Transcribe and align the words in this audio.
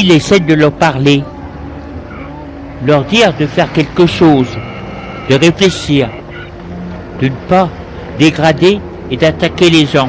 Il 0.00 0.12
essaie 0.12 0.40
de 0.40 0.54
leur 0.54 0.72
parler, 0.72 1.22
leur 2.86 3.04
dire 3.04 3.34
de 3.38 3.46
faire 3.46 3.70
quelque 3.70 4.06
chose, 4.06 4.48
de 5.28 5.34
réfléchir, 5.34 6.08
de 7.20 7.28
ne 7.28 7.34
pas 7.48 7.68
dégrader 8.18 8.80
et 9.10 9.16
d'attaquer 9.18 9.68
les 9.68 9.84
gens. 9.84 10.08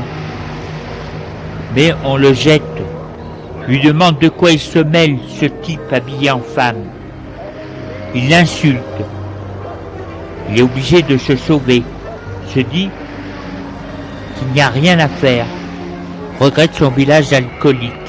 Mais 1.76 1.94
on 2.06 2.16
le 2.16 2.34
jette, 2.34 2.62
lui 3.68 3.82
demande 3.82 4.18
de 4.20 4.30
quoi 4.30 4.52
il 4.52 4.60
se 4.60 4.80
mêle, 4.80 5.18
ce 5.40 5.46
type 5.46 5.92
habillé 5.92 6.32
en 6.32 6.40
femme. 6.40 6.84
Il 8.16 8.30
l'insulte. 8.30 8.80
Il 10.50 10.60
est 10.60 10.64
obligé 10.64 11.02
de 11.02 11.18
se 11.18 11.36
sauver, 11.36 11.84
se 12.54 12.60
dit 12.60 12.90
qu'il 14.38 14.48
n'y 14.54 14.62
a 14.62 14.70
rien 14.70 15.00
à 15.00 15.08
faire, 15.10 15.46
regrette 16.40 16.76
son 16.76 16.90
village 16.90 17.34
alcoolique. 17.34 18.01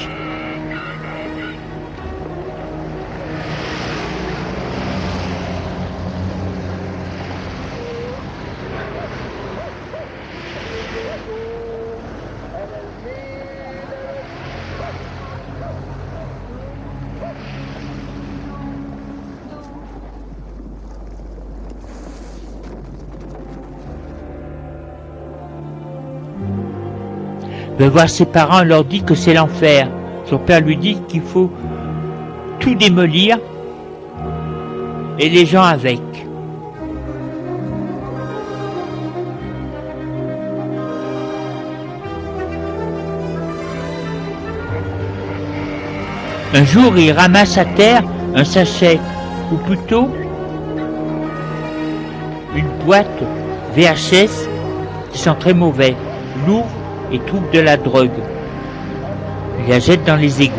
Veut 27.83 27.89
voir 27.89 28.09
ses 28.09 28.27
parents, 28.27 28.63
leur 28.63 28.85
dit 28.85 29.03
que 29.03 29.17
c'est 29.17 29.35
l'enfer. 29.35 29.89
Son 30.27 30.39
père 30.39 30.61
lui 30.61 30.77
dit 30.77 30.99
qu'il 31.09 31.21
faut 31.21 31.51
tout 32.61 32.77
démolir 32.77 33.39
et 35.19 35.29
les 35.29 35.45
gens 35.45 35.65
avec. 35.65 36.01
Un 46.55 46.65
jour, 46.65 46.97
il 46.97 47.11
ramasse 47.11 47.59
à 47.59 47.65
terre 47.65 48.05
un 48.37 48.45
sachet, 48.45 49.01
ou 49.51 49.57
plutôt 49.57 50.09
une 52.55 52.69
boîte 52.85 53.09
VHS 53.75 54.49
qui 55.13 55.19
sent 55.19 55.35
très 55.41 55.55
mauvais, 55.55 55.97
lourd 56.47 56.67
et 57.13 57.19
trouve 57.21 57.49
de 57.51 57.61
la 57.61 57.77
drogue. 57.77 58.11
Il 59.61 59.69
la 59.69 59.79
jette 59.79 60.05
dans 60.05 60.17
les 60.17 60.43
égouts. 60.43 60.57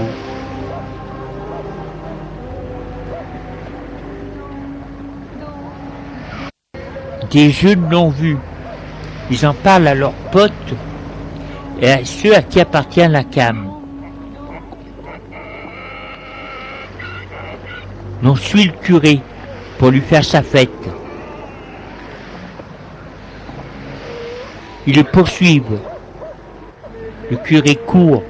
Des 7.32 7.50
jeunes 7.50 7.90
l'ont 7.90 8.10
vu. 8.10 8.38
Ils 9.32 9.46
en 9.48 9.54
parlent 9.54 9.88
à 9.88 9.96
leurs 9.96 10.14
potes 10.32 10.52
et 11.82 11.90
à 11.90 12.06
ceux 12.06 12.36
à 12.36 12.44
qui 12.44 12.60
appartient 12.60 13.08
la 13.08 13.24
cam. 13.24 13.72
On 18.24 18.36
suit 18.36 18.66
le 18.66 18.72
curé 18.72 19.20
pour 19.80 19.90
lui 19.90 20.00
faire 20.00 20.24
sa 20.24 20.44
fête. 20.44 20.70
Ils 24.86 24.96
le 24.96 25.04
poursuivent 25.04 25.80
le 27.30 27.38
curé 27.38 27.75
court. 27.75 28.24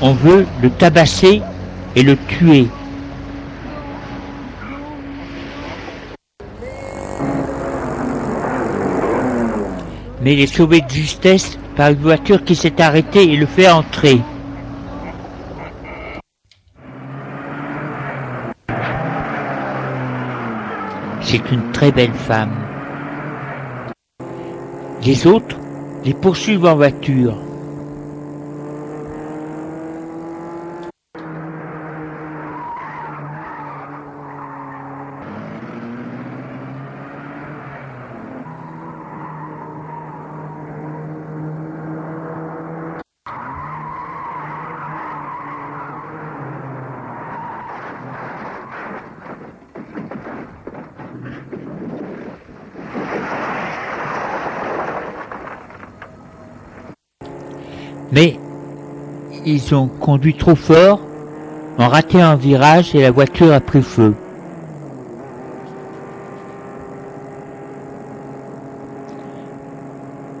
On 0.00 0.12
veut 0.12 0.46
le 0.62 0.70
tabasser 0.70 1.40
et 1.96 2.02
le 2.02 2.16
tuer. 2.16 2.66
Mais 10.22 10.32
il 10.32 10.40
est 10.40 10.54
sauvé 10.54 10.80
de 10.80 10.90
justesse 10.90 11.58
par 11.76 11.90
une 11.90 11.98
voiture 11.98 12.42
qui 12.44 12.54
s'est 12.54 12.80
arrêtée 12.80 13.32
et 13.32 13.36
le 13.36 13.46
fait 13.46 13.68
entrer. 13.68 14.20
C'est 21.20 21.50
une 21.50 21.72
très 21.72 21.90
belle 21.90 22.12
femme. 22.12 22.63
Les 25.04 25.26
autres 25.26 25.56
les 26.04 26.14
poursuivent 26.14 26.64
en 26.64 26.76
voiture. 26.76 27.36
Mais 58.14 58.36
ils 59.44 59.74
ont 59.74 59.88
conduit 59.88 60.34
trop 60.34 60.54
fort, 60.54 61.00
ont 61.78 61.88
raté 61.88 62.20
un 62.20 62.36
virage 62.36 62.94
et 62.94 63.02
la 63.02 63.10
voiture 63.10 63.52
a 63.52 63.58
pris 63.58 63.82
feu. 63.82 64.14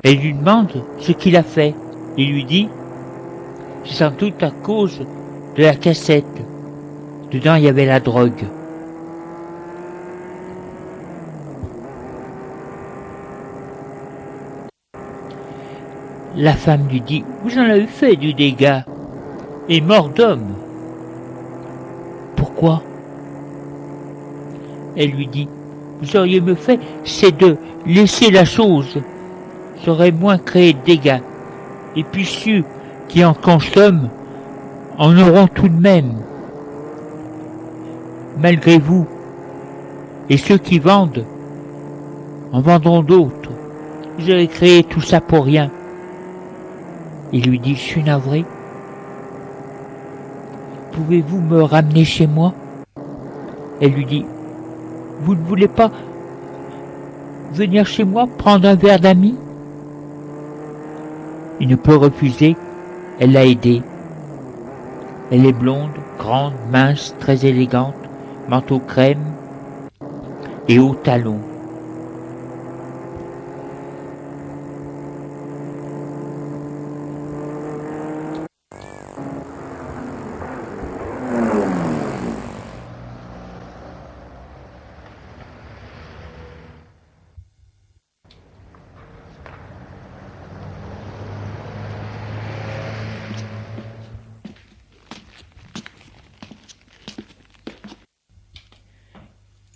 Elle 0.04 0.18
lui 0.18 0.34
demande 0.34 0.84
ce 1.00 1.10
qu'il 1.10 1.36
a 1.36 1.42
fait. 1.42 1.74
Il 2.16 2.30
lui 2.30 2.44
dit, 2.44 2.68
c'est 3.84 3.94
sans 3.94 4.10
doute 4.10 4.40
à 4.42 4.50
cause 4.50 5.00
de 5.56 5.62
la 5.62 5.74
cassette. 5.74 6.24
Dedans, 7.32 7.56
il 7.56 7.64
y 7.64 7.68
avait 7.68 7.86
la 7.86 7.98
drogue. 7.98 8.44
La 16.44 16.52
femme 16.52 16.88
lui 16.90 17.00
dit 17.00 17.24
Vous 17.42 17.56
en 17.56 17.62
avez 17.62 17.86
fait 17.86 18.16
du 18.16 18.34
dégât, 18.34 18.84
et 19.70 19.80
mort 19.80 20.10
d'homme. 20.10 20.52
Pourquoi? 22.36 22.82
Elle 24.94 25.12
lui 25.12 25.26
dit 25.26 25.48
Vous 26.02 26.16
auriez 26.18 26.42
me 26.42 26.54
fait, 26.54 26.78
c'est 27.02 27.34
de 27.34 27.56
laisser 27.86 28.30
la 28.30 28.44
chose. 28.44 29.00
J'aurais 29.86 30.12
moins 30.12 30.36
créé 30.36 30.74
de 30.74 30.84
dégâts. 30.84 31.22
Et 31.96 32.04
puis 32.04 32.26
ceux 32.26 32.62
qui 33.08 33.24
en 33.24 33.32
consomment 33.32 34.10
en 34.98 35.16
auront 35.16 35.46
tout 35.46 35.68
de 35.68 35.80
même. 35.80 36.12
Malgré 38.38 38.76
vous. 38.76 39.06
Et 40.28 40.36
ceux 40.36 40.58
qui 40.58 40.78
vendent 40.78 41.24
en 42.52 42.60
vendront 42.60 43.02
d'autres. 43.02 43.50
Vous 44.18 44.46
créé 44.48 44.84
tout 44.84 45.00
ça 45.00 45.22
pour 45.22 45.46
rien. 45.46 45.70
Il 47.34 47.50
lui 47.50 47.58
dit, 47.58 47.74
je 47.74 47.80
suis 47.80 48.02
navré. 48.04 48.44
Pouvez-vous 50.92 51.40
me 51.40 51.62
ramener 51.62 52.04
chez 52.04 52.28
moi? 52.28 52.54
Elle 53.80 53.90
lui 53.90 54.04
dit, 54.04 54.24
vous 55.22 55.34
ne 55.34 55.42
voulez 55.42 55.66
pas 55.66 55.90
venir 57.52 57.86
chez 57.86 58.04
moi 58.04 58.28
prendre 58.38 58.68
un 58.68 58.76
verre 58.76 59.00
d'amis? 59.00 59.34
Il 61.58 61.66
ne 61.66 61.74
peut 61.74 61.96
refuser, 61.96 62.56
elle 63.18 63.32
l'a 63.32 63.44
aidé. 63.44 63.82
Elle 65.32 65.44
est 65.44 65.52
blonde, 65.52 65.90
grande, 66.20 66.52
mince, 66.70 67.16
très 67.18 67.44
élégante, 67.44 67.96
manteau 68.48 68.78
crème 68.78 69.24
et 70.68 70.78
hauts 70.78 70.94
talons. 70.94 71.40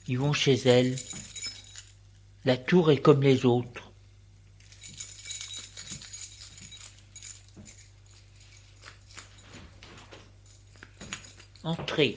Ils 0.09 0.19
vont 0.19 0.33
chez 0.33 0.55
elle. 0.67 0.97
La 2.47 2.57
tour 2.57 2.91
est 2.91 3.03
comme 3.03 3.23
les 3.23 3.45
autres. 3.45 3.93
Entrez. 11.63 12.17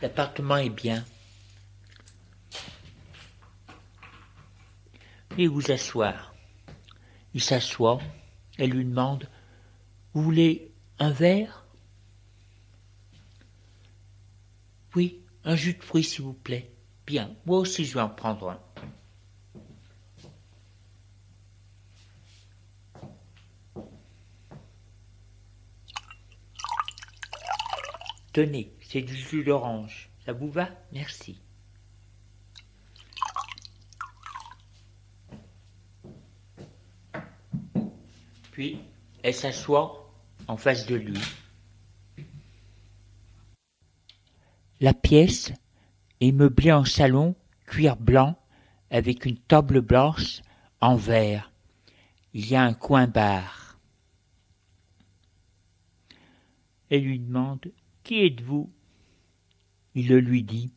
L'appartement 0.00 0.56
est 0.56 0.70
bien. 0.70 1.04
Et 5.36 5.46
vous 5.46 5.70
asseoir. 5.70 6.34
Il 7.34 7.42
s'assoit. 7.42 8.00
Elle 8.56 8.70
lui 8.70 8.86
demande 8.86 9.28
Vous 10.14 10.22
voulez 10.22 10.72
un 10.98 11.10
verre? 11.10 11.66
Oui, 14.94 15.23
un 15.44 15.56
jus 15.56 15.74
de 15.74 15.82
fruits, 15.82 16.04
s'il 16.04 16.22
vous 16.22 16.32
plaît. 16.32 16.70
Bien, 17.06 17.30
moi 17.44 17.58
aussi 17.58 17.84
je 17.84 17.94
vais 17.94 18.00
en 18.00 18.08
prendre 18.08 18.50
un. 18.50 18.60
Tenez, 28.32 28.74
c'est 28.80 29.02
du 29.02 29.14
jus 29.14 29.44
d'orange. 29.44 30.10
Ça 30.26 30.32
vous 30.32 30.50
va? 30.50 30.68
Merci. 30.90 31.40
Puis, 38.50 38.80
elle 39.22 39.34
s'assoit 39.34 40.12
en 40.48 40.56
face 40.56 40.86
de 40.86 40.96
lui. 40.96 41.20
La 44.80 44.92
pièce 44.92 45.52
est 46.20 46.32
meublée 46.32 46.72
en 46.72 46.84
salon, 46.84 47.36
cuir 47.66 47.96
blanc, 47.96 48.36
avec 48.90 49.24
une 49.24 49.38
table 49.38 49.80
blanche 49.80 50.42
en 50.80 50.96
verre. 50.96 51.52
Il 52.32 52.48
y 52.48 52.56
a 52.56 52.62
un 52.62 52.74
coin 52.74 53.06
bar. 53.06 53.78
Elle 56.90 57.04
lui 57.04 57.18
demande 57.20 57.72
Qui 58.02 58.24
êtes-vous? 58.26 58.70
Il 59.94 60.08
le 60.08 60.20
lui 60.20 60.42
dit. 60.42 60.72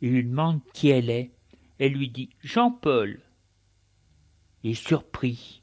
Il 0.00 0.12
lui 0.12 0.24
demande 0.24 0.60
qui 0.72 0.88
elle 0.88 1.10
est. 1.10 1.30
Elle 1.78 1.92
lui 1.92 2.08
dit 2.08 2.30
Jean-Paul. 2.42 3.20
Il 4.62 4.70
est 4.70 4.74
surpris. 4.74 5.62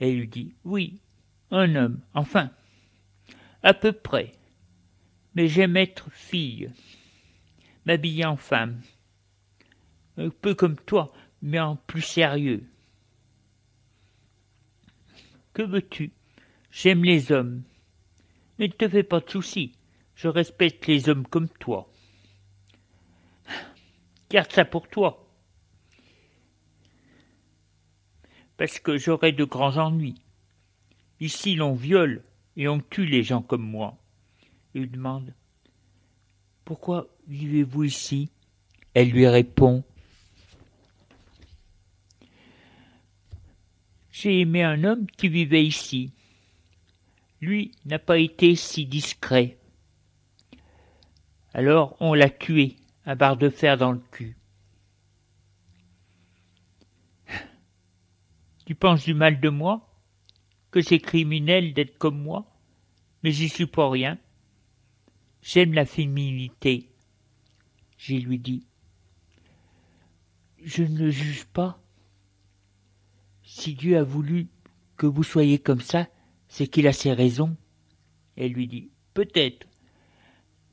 Elle 0.00 0.18
lui 0.18 0.28
dit 0.28 0.54
Oui, 0.64 0.98
un 1.52 1.76
homme, 1.76 2.00
enfin, 2.12 2.50
à 3.62 3.72
peu 3.72 3.92
près. 3.92 4.32
Mais 5.34 5.48
j'aime 5.48 5.76
être 5.76 6.10
fille, 6.10 6.70
m'habiller 7.86 8.24
en 8.24 8.36
femme. 8.36 8.80
Un 10.16 10.28
peu 10.28 10.54
comme 10.54 10.76
toi, 10.76 11.12
mais 11.40 11.58
en 11.58 11.76
plus 11.76 12.02
sérieux. 12.02 12.64
Que 15.54 15.62
veux-tu? 15.62 16.12
J'aime 16.70 17.04
les 17.04 17.32
hommes. 17.32 17.62
Ne 18.58 18.66
te 18.66 18.88
fais 18.88 19.02
pas 19.02 19.20
de 19.20 19.30
soucis, 19.30 19.72
je 20.14 20.28
respecte 20.28 20.86
les 20.86 21.08
hommes 21.08 21.26
comme 21.26 21.48
toi. 21.48 21.90
Garde 24.30 24.52
ça 24.52 24.64
pour 24.64 24.88
toi. 24.88 25.22
parce 28.62 28.78
que 28.78 28.96
j'aurais 28.96 29.32
de 29.32 29.42
grands 29.42 29.76
ennuis. 29.76 30.22
Ici 31.18 31.56
l'on 31.56 31.74
viole 31.74 32.22
et 32.56 32.68
on 32.68 32.78
tue 32.78 33.06
les 33.06 33.24
gens 33.24 33.42
comme 33.42 33.68
moi. 33.68 33.98
Il 34.74 34.90
demande 34.90 35.34
Pourquoi 36.64 37.08
vivez-vous 37.28 37.84
ici? 37.84 38.30
Elle 38.94 39.10
lui 39.10 39.26
répond 39.26 39.84
J'ai 44.10 44.40
aimé 44.40 44.62
un 44.62 44.84
homme 44.84 45.06
qui 45.06 45.28
vivait 45.28 45.64
ici. 45.64 46.12
Lui 47.40 47.72
n'a 47.86 47.98
pas 47.98 48.18
été 48.18 48.54
si 48.54 48.86
discret. 48.86 49.58
Alors 51.54 51.96
on 52.00 52.14
l'a 52.14 52.30
tué 52.30 52.76
à 53.04 53.14
barre 53.14 53.36
de 53.36 53.50
fer 53.50 53.76
dans 53.76 53.92
le 53.92 54.00
cul. 54.10 54.36
Tu 58.64 58.74
penses 58.74 59.04
du 59.04 59.12
mal 59.12 59.40
de 59.40 59.48
moi? 59.48 59.88
Que 60.70 60.80
c'est 60.80 61.00
criminel 61.00 61.74
d'être 61.74 61.98
comme 61.98 62.22
moi 62.22 62.46
Mais 63.22 63.32
j'y 63.32 63.48
suis 63.48 63.66
pour 63.66 63.90
rien. 63.90 64.18
J'aime 65.42 65.74
la 65.74 65.84
féminité. 65.84 66.88
J'ai 67.98 68.20
lui 68.20 68.38
dit. 68.38 68.64
Je 70.62 70.84
ne 70.84 71.10
juge 71.10 71.44
pas. 71.46 71.80
Si 73.42 73.74
Dieu 73.74 73.98
a 73.98 74.04
voulu 74.04 74.46
que 74.96 75.06
vous 75.06 75.24
soyez 75.24 75.58
comme 75.58 75.80
ça, 75.80 76.08
c'est 76.46 76.68
qu'il 76.68 76.86
a 76.86 76.92
ses 76.92 77.12
raisons. 77.12 77.56
Elle 78.36 78.52
lui 78.52 78.68
dit. 78.68 78.90
Peut-être. 79.14 79.66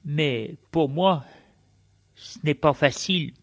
Mais 0.06 0.56
pour 0.72 0.88
moi, 0.88 1.26
ce 2.14 2.38
n'est 2.44 2.54
pas 2.54 2.74
facile. 2.74 3.34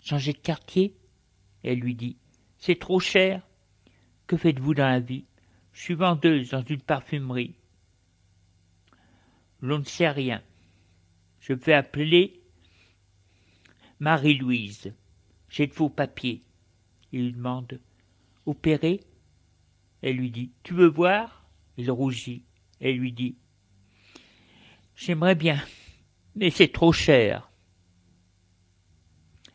Changer 0.00 0.32
de 0.34 0.38
quartier 0.38 0.94
Elle 1.62 1.80
lui 1.80 1.94
dit. 1.94 2.16
C'est 2.58 2.78
trop 2.78 3.00
cher. 3.00 3.42
Que 4.26 4.36
faites-vous 4.36 4.74
dans 4.74 4.86
la 4.86 5.00
vie? 5.00 5.24
Je 5.72 5.80
suis 5.80 5.94
vendeuse 5.94 6.50
dans 6.50 6.62
une 6.62 6.82
parfumerie. 6.82 7.57
L'on 9.60 9.78
ne 9.80 9.84
sait 9.84 10.10
rien. 10.10 10.42
Je 11.40 11.52
vais 11.52 11.72
appeler 11.72 12.40
Marie-Louise. 14.00 14.94
J'ai 15.48 15.66
de 15.66 15.72
faux 15.72 15.88
papiers. 15.88 16.42
Il 17.12 17.24
lui 17.26 17.32
demande 17.32 17.80
Opérer 18.46 19.00
Elle 20.02 20.16
lui 20.16 20.30
dit 20.30 20.52
Tu 20.62 20.74
veux 20.74 20.88
voir? 20.88 21.46
Il 21.76 21.90
rougit. 21.90 22.44
Elle 22.80 22.96
lui 22.96 23.12
dit 23.12 23.36
J'aimerais 24.94 25.34
bien, 25.34 25.62
mais 26.34 26.50
c'est 26.50 26.72
trop 26.72 26.92
cher. 26.92 27.50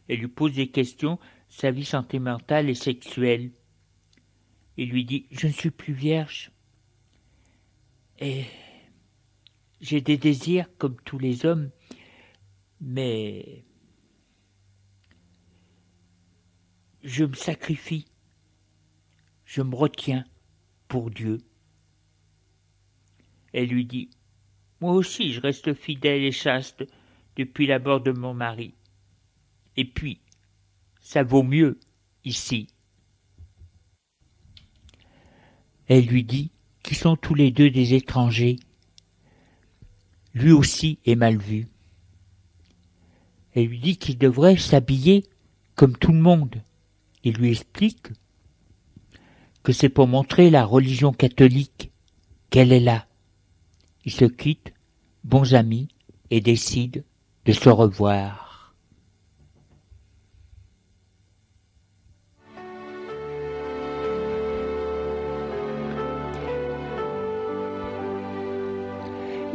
Elle 0.07 0.19
lui 0.19 0.27
pose 0.27 0.53
des 0.53 0.69
questions 0.69 1.19
sa 1.49 1.69
vie 1.69 1.85
sentimentale 1.85 2.69
et 2.69 2.75
sexuelle. 2.75 3.51
Il 4.77 4.89
lui 4.89 5.05
dit 5.05 5.27
Je 5.31 5.47
ne 5.47 5.51
suis 5.51 5.71
plus 5.71 5.93
vierge. 5.93 6.51
Et 8.19 8.45
j'ai 9.83 9.99
des 9.99 10.17
désirs 10.17 10.65
comme 10.77 10.95
tous 11.03 11.19
les 11.19 11.45
hommes, 11.45 11.69
mais 12.79 13.65
je 17.03 17.25
me 17.25 17.33
sacrifie, 17.33 18.07
je 19.43 19.61
me 19.61 19.75
retiens 19.75 20.23
pour 20.87 21.11
Dieu. 21.11 21.39
Elle 23.51 23.67
lui 23.67 23.85
dit 23.85 24.09
Moi 24.79 24.93
aussi 24.93 25.33
je 25.33 25.41
reste 25.41 25.73
fidèle 25.73 26.23
et 26.23 26.31
chaste 26.31 26.85
depuis 27.35 27.67
la 27.67 27.79
mort 27.79 27.99
de 27.99 28.11
mon 28.11 28.33
mari. 28.33 28.75
Et 29.75 29.85
puis, 29.85 30.21
ça 31.01 31.23
vaut 31.23 31.43
mieux 31.43 31.77
ici. 32.23 32.67
Elle 35.87 36.05
lui 36.05 36.23
dit 36.23 36.51
qu'ils 36.83 36.95
sont 36.95 37.17
tous 37.17 37.35
les 37.35 37.51
deux 37.51 37.69
des 37.69 37.95
étrangers? 37.95 38.55
Lui 40.33 40.51
aussi 40.51 40.99
est 41.05 41.15
mal 41.15 41.37
vu. 41.37 41.67
Elle 43.53 43.67
lui 43.67 43.79
dit 43.79 43.97
qu'il 43.97 44.17
devrait 44.17 44.57
s'habiller 44.57 45.25
comme 45.75 45.95
tout 45.95 46.11
le 46.11 46.19
monde. 46.19 46.61
Il 47.23 47.35
lui 47.35 47.51
explique 47.51 48.07
que 49.61 49.71
c'est 49.71 49.89
pour 49.89 50.07
montrer 50.07 50.49
la 50.49 50.65
religion 50.65 51.13
catholique 51.13 51.91
qu'elle 52.49 52.71
est 52.71 52.79
là. 52.79 53.07
Ils 54.05 54.11
se 54.11 54.25
quittent, 54.25 54.73
bons 55.23 55.53
amis, 55.53 55.87
et 56.29 56.41
décident 56.41 57.01
de 57.45 57.53
se 57.53 57.69
revoir. 57.69 58.42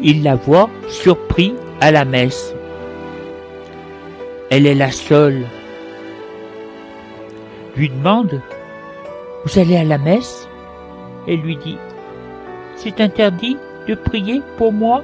Il 0.00 0.22
la 0.22 0.36
voit 0.36 0.70
surpris 0.88 1.54
à 1.80 1.90
la 1.90 2.04
messe. 2.04 2.54
Elle 4.50 4.66
est 4.66 4.74
la 4.74 4.90
seule. 4.90 5.46
Lui 7.76 7.88
demande 7.88 8.40
Vous 9.44 9.58
allez 9.58 9.76
à 9.76 9.84
la 9.84 9.98
messe? 9.98 10.48
Elle 11.26 11.40
lui 11.40 11.56
dit 11.56 11.78
C'est 12.76 13.00
interdit 13.00 13.56
de 13.86 13.94
prier 13.94 14.40
pour 14.56 14.72
moi? 14.72 15.02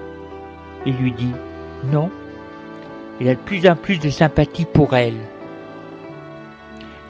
Il 0.86 0.96
lui 0.96 1.12
dit 1.12 1.32
Non. 1.92 2.10
Il 3.20 3.28
a 3.28 3.34
de 3.34 3.40
plus 3.40 3.68
en 3.68 3.76
plus 3.76 3.98
de 3.98 4.10
sympathie 4.10 4.64
pour 4.64 4.94
elle. 4.94 5.18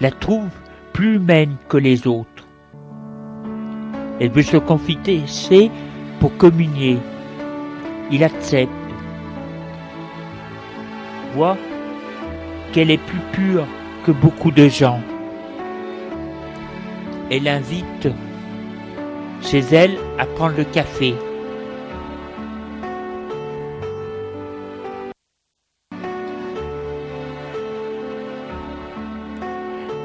La 0.01 0.11
trouve 0.11 0.49
plus 0.93 1.17
humaine 1.17 1.57
que 1.69 1.77
les 1.77 2.07
autres. 2.07 2.47
Elle 4.21 4.31
veut 4.31 4.43
se 4.43 4.57
confiter, 4.57 5.23
c'est 5.27 5.71
pour 6.21 6.37
communier 6.37 6.99
il 8.11 8.23
accepte. 8.23 8.71
Voit 11.35 11.57
qu'elle 12.73 12.91
est 12.91 12.99
plus 12.99 13.21
pure 13.33 13.67
que 14.05 14.13
beaucoup 14.13 14.51
de 14.51 14.69
gens. 14.69 15.01
Elle 17.31 17.49
invite 17.49 18.09
chez 19.43 19.61
elle 19.73 19.97
à 20.19 20.27
prendre 20.27 20.57
le 20.57 20.65
café. 20.65 21.15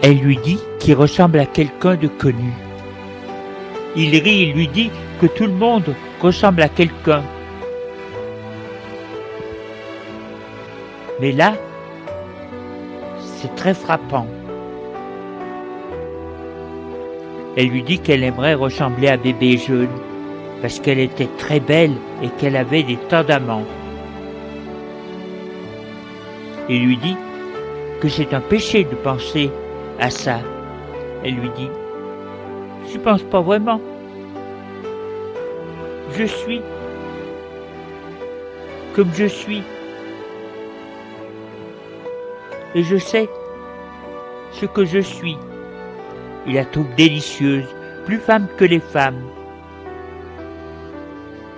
Elle 0.01 0.19
lui 0.19 0.37
dit 0.37 0.59
qu'il 0.79 0.95
ressemble 0.95 1.39
à 1.39 1.45
quelqu'un 1.45 1.95
de 1.95 2.07
connu. 2.07 2.53
Il 3.95 4.15
rit 4.15 4.43
et 4.43 4.53
lui 4.53 4.67
dit 4.67 4.89
que 5.19 5.27
tout 5.27 5.45
le 5.45 5.53
monde 5.53 5.93
ressemble 6.21 6.61
à 6.61 6.69
quelqu'un 6.69 7.21
Mais 11.19 11.31
là, 11.31 11.53
c'est 13.19 13.53
très 13.55 13.73
frappant. 13.73 14.27
Elle 17.57 17.67
lui 17.67 17.83
dit 17.83 17.99
qu'elle 17.99 18.23
aimerait 18.23 18.53
ressembler 18.53 19.09
à 19.09 19.17
bébé 19.17 19.57
jeune, 19.57 19.89
parce 20.61 20.79
qu'elle 20.79 20.99
était 20.99 21.29
très 21.37 21.59
belle 21.59 21.95
et 22.23 22.29
qu'elle 22.29 22.55
avait 22.55 22.83
des 22.83 22.97
tas 23.09 23.23
d'amants. 23.23 23.65
Il 26.69 26.85
lui 26.85 26.97
dit 26.97 27.17
que 27.99 28.07
c'est 28.07 28.33
un 28.33 28.41
péché 28.41 28.83
de 28.83 28.95
penser 28.95 29.51
à 29.99 30.09
ça. 30.09 30.39
Elle 31.25 31.35
lui 31.35 31.49
dit, 31.57 31.69
je 32.93 32.97
pense 32.97 33.23
pas 33.23 33.41
vraiment. 33.41 33.81
Je 36.17 36.23
suis 36.23 36.61
comme 38.95 39.11
je 39.13 39.25
suis. 39.25 39.63
Et 42.75 42.83
je 42.83 42.97
sais 42.97 43.29
ce 44.51 44.65
que 44.65 44.85
je 44.85 44.99
suis. 44.99 45.37
Il 46.45 46.55
la 46.55 46.65
trouve 46.65 46.87
délicieuse, 46.95 47.65
plus 48.05 48.17
femme 48.17 48.47
que 48.57 48.65
les 48.65 48.79
femmes. 48.79 49.21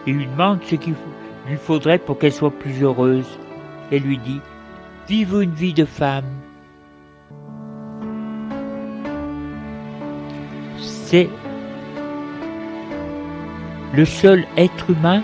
Il 0.07 0.15
lui 0.17 0.25
demande 0.25 0.59
ce 0.63 0.75
qu'il 0.75 0.95
lui 1.47 1.57
faudrait 1.57 1.99
pour 1.99 2.17
qu'elle 2.17 2.33
soit 2.33 2.51
plus 2.51 2.81
heureuse. 2.81 3.39
Elle 3.91 4.03
lui 4.03 4.17
dit, 4.17 4.41
Vive 5.07 5.41
une 5.41 5.53
vie 5.53 5.73
de 5.73 5.85
femme. 5.85 6.25
C'est 10.77 11.29
le 13.93 14.05
seul 14.05 14.45
être 14.55 14.89
humain 14.89 15.21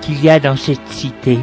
qu'il 0.00 0.24
y 0.24 0.30
a 0.30 0.40
dans 0.40 0.56
cette 0.56 0.86
cité. 0.88 1.38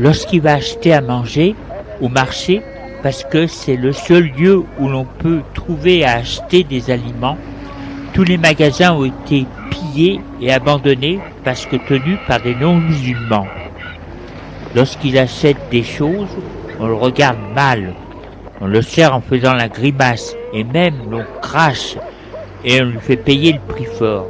Lorsqu'il 0.00 0.40
va 0.40 0.54
acheter 0.54 0.92
à 0.92 1.00
manger 1.00 1.54
au 2.00 2.08
marché, 2.08 2.62
parce 3.02 3.22
que 3.24 3.46
c'est 3.46 3.76
le 3.76 3.92
seul 3.92 4.30
lieu 4.36 4.64
où 4.78 4.88
l'on 4.88 5.04
peut 5.04 5.42
trouver 5.54 6.04
à 6.04 6.16
acheter 6.16 6.64
des 6.64 6.90
aliments, 6.90 7.36
tous 8.14 8.24
les 8.24 8.38
magasins 8.38 8.94
ont 8.94 9.04
été 9.04 9.46
pillés 9.70 10.20
et 10.40 10.52
abandonnés 10.52 11.20
parce 11.44 11.66
que 11.66 11.76
tenus 11.76 12.18
par 12.26 12.40
des 12.40 12.54
non-musulmans. 12.54 13.46
Lorsqu'il 14.74 15.18
achète 15.18 15.58
des 15.70 15.82
choses, 15.82 16.28
on 16.78 16.86
le 16.86 16.94
regarde 16.94 17.38
mal, 17.54 17.94
on 18.60 18.66
le 18.66 18.82
sert 18.82 19.14
en 19.14 19.20
faisant 19.20 19.54
la 19.54 19.68
grimace 19.68 20.34
et 20.52 20.64
même 20.64 20.94
l'on 21.10 21.24
crache 21.42 21.96
et 22.64 22.80
on 22.82 22.86
lui 22.86 23.00
fait 23.00 23.16
payer 23.16 23.52
le 23.52 23.74
prix 23.74 23.86
fort. 23.98 24.26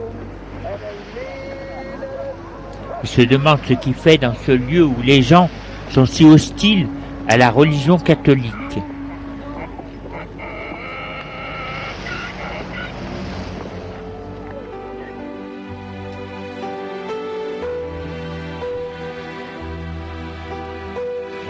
Il 3.03 3.09
se 3.09 3.23
demande 3.23 3.61
ce 3.67 3.75
qu'il 3.75 3.95
fait 3.95 4.19
dans 4.19 4.35
ce 4.47 4.53
lieu 4.53 4.85
où 4.85 4.97
les 5.03 5.23
gens 5.23 5.49
sont 5.91 6.07
si 6.07 6.25
hostiles 6.25 6.89
à 7.29 7.37
la 7.37 7.51
religion 7.51 7.99
catholique. 7.99 8.55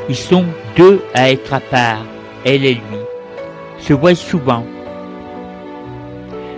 Ils 0.09 0.17
sont 0.17 0.45
deux 0.77 1.01
à 1.15 1.31
être 1.31 1.55
à 1.55 1.61
part, 1.61 2.05
elle 2.45 2.65
et 2.65 2.75
lui, 2.75 2.81
se 3.79 3.93
voient 3.93 4.17
souvent. 4.17 4.65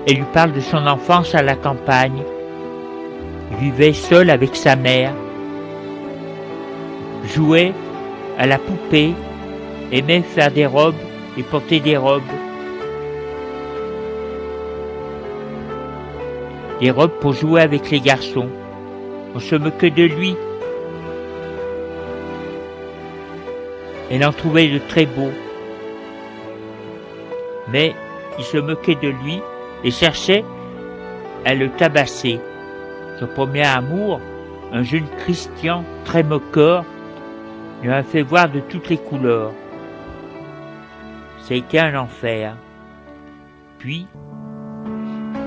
Elle 0.09 0.17
lui 0.17 0.25
parle 0.33 0.53
de 0.53 0.61
son 0.61 0.87
enfance 0.87 1.35
à 1.35 1.43
la 1.43 1.55
campagne. 1.55 2.23
Vivait 3.61 3.93
seul 3.93 4.31
avec 4.31 4.57
sa 4.57 4.75
mère 4.75 5.13
jouait 7.35 7.73
à 8.39 8.47
la 8.47 8.59
poupée, 8.59 9.15
aimait 9.91 10.23
faire 10.23 10.51
des 10.51 10.67
robes 10.67 10.95
et 11.37 11.43
porter 11.43 11.81
des 11.81 11.97
robes. 11.97 12.23
Des 16.81 16.91
robes 16.91 17.13
pour 17.21 17.33
jouer 17.33 17.61
avec 17.61 17.91
les 17.91 18.01
garçons. 18.01 18.49
On 19.35 19.39
se 19.39 19.55
moquait 19.55 19.91
de 19.91 20.05
lui. 20.05 20.37
Elle 24.11 24.25
en 24.25 24.33
trouvait 24.33 24.69
de 24.69 24.79
très 24.79 25.07
beaux. 25.07 25.33
Mais 27.69 27.95
il 28.39 28.45
se 28.45 28.59
moquait 28.59 28.97
de 28.97 29.09
lui 29.09 29.41
et 29.85 29.91
cherchait 29.91 30.45
à 31.45 31.55
le 31.55 31.71
tabasser. 31.71 32.41
Son 33.19 33.27
premier 33.27 33.65
amour, 33.65 34.21
un 34.73 34.83
jeune 34.83 35.07
Christian 35.19 35.85
très 36.05 36.23
moqueur, 36.23 36.85
il 37.83 37.89
m'a 37.89 38.03
fait 38.03 38.23
voir 38.23 38.49
de 38.49 38.61
toutes 38.61 38.89
les 38.89 38.99
couleurs. 38.99 39.53
C'était 41.41 41.81
un 41.81 41.99
enfer. 41.99 42.57
Puis, 43.79 44.07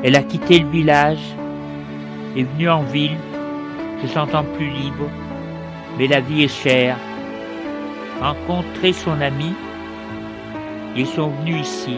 elle 0.03 0.15
a 0.17 0.23
quitté 0.23 0.59
le 0.59 0.67
village, 0.67 1.35
est 2.35 2.43
venue 2.43 2.69
en 2.69 2.83
ville, 2.83 3.17
se 4.01 4.07
sentant 4.07 4.43
plus 4.43 4.69
libre, 4.69 5.09
mais 5.97 6.07
la 6.07 6.19
vie 6.19 6.43
est 6.43 6.61
chère. 6.63 6.97
Rencontrer 8.21 8.91
son 8.91 9.19
ami, 9.21 9.53
ils 10.95 11.07
sont 11.07 11.29
venus 11.29 11.61
ici, 11.61 11.97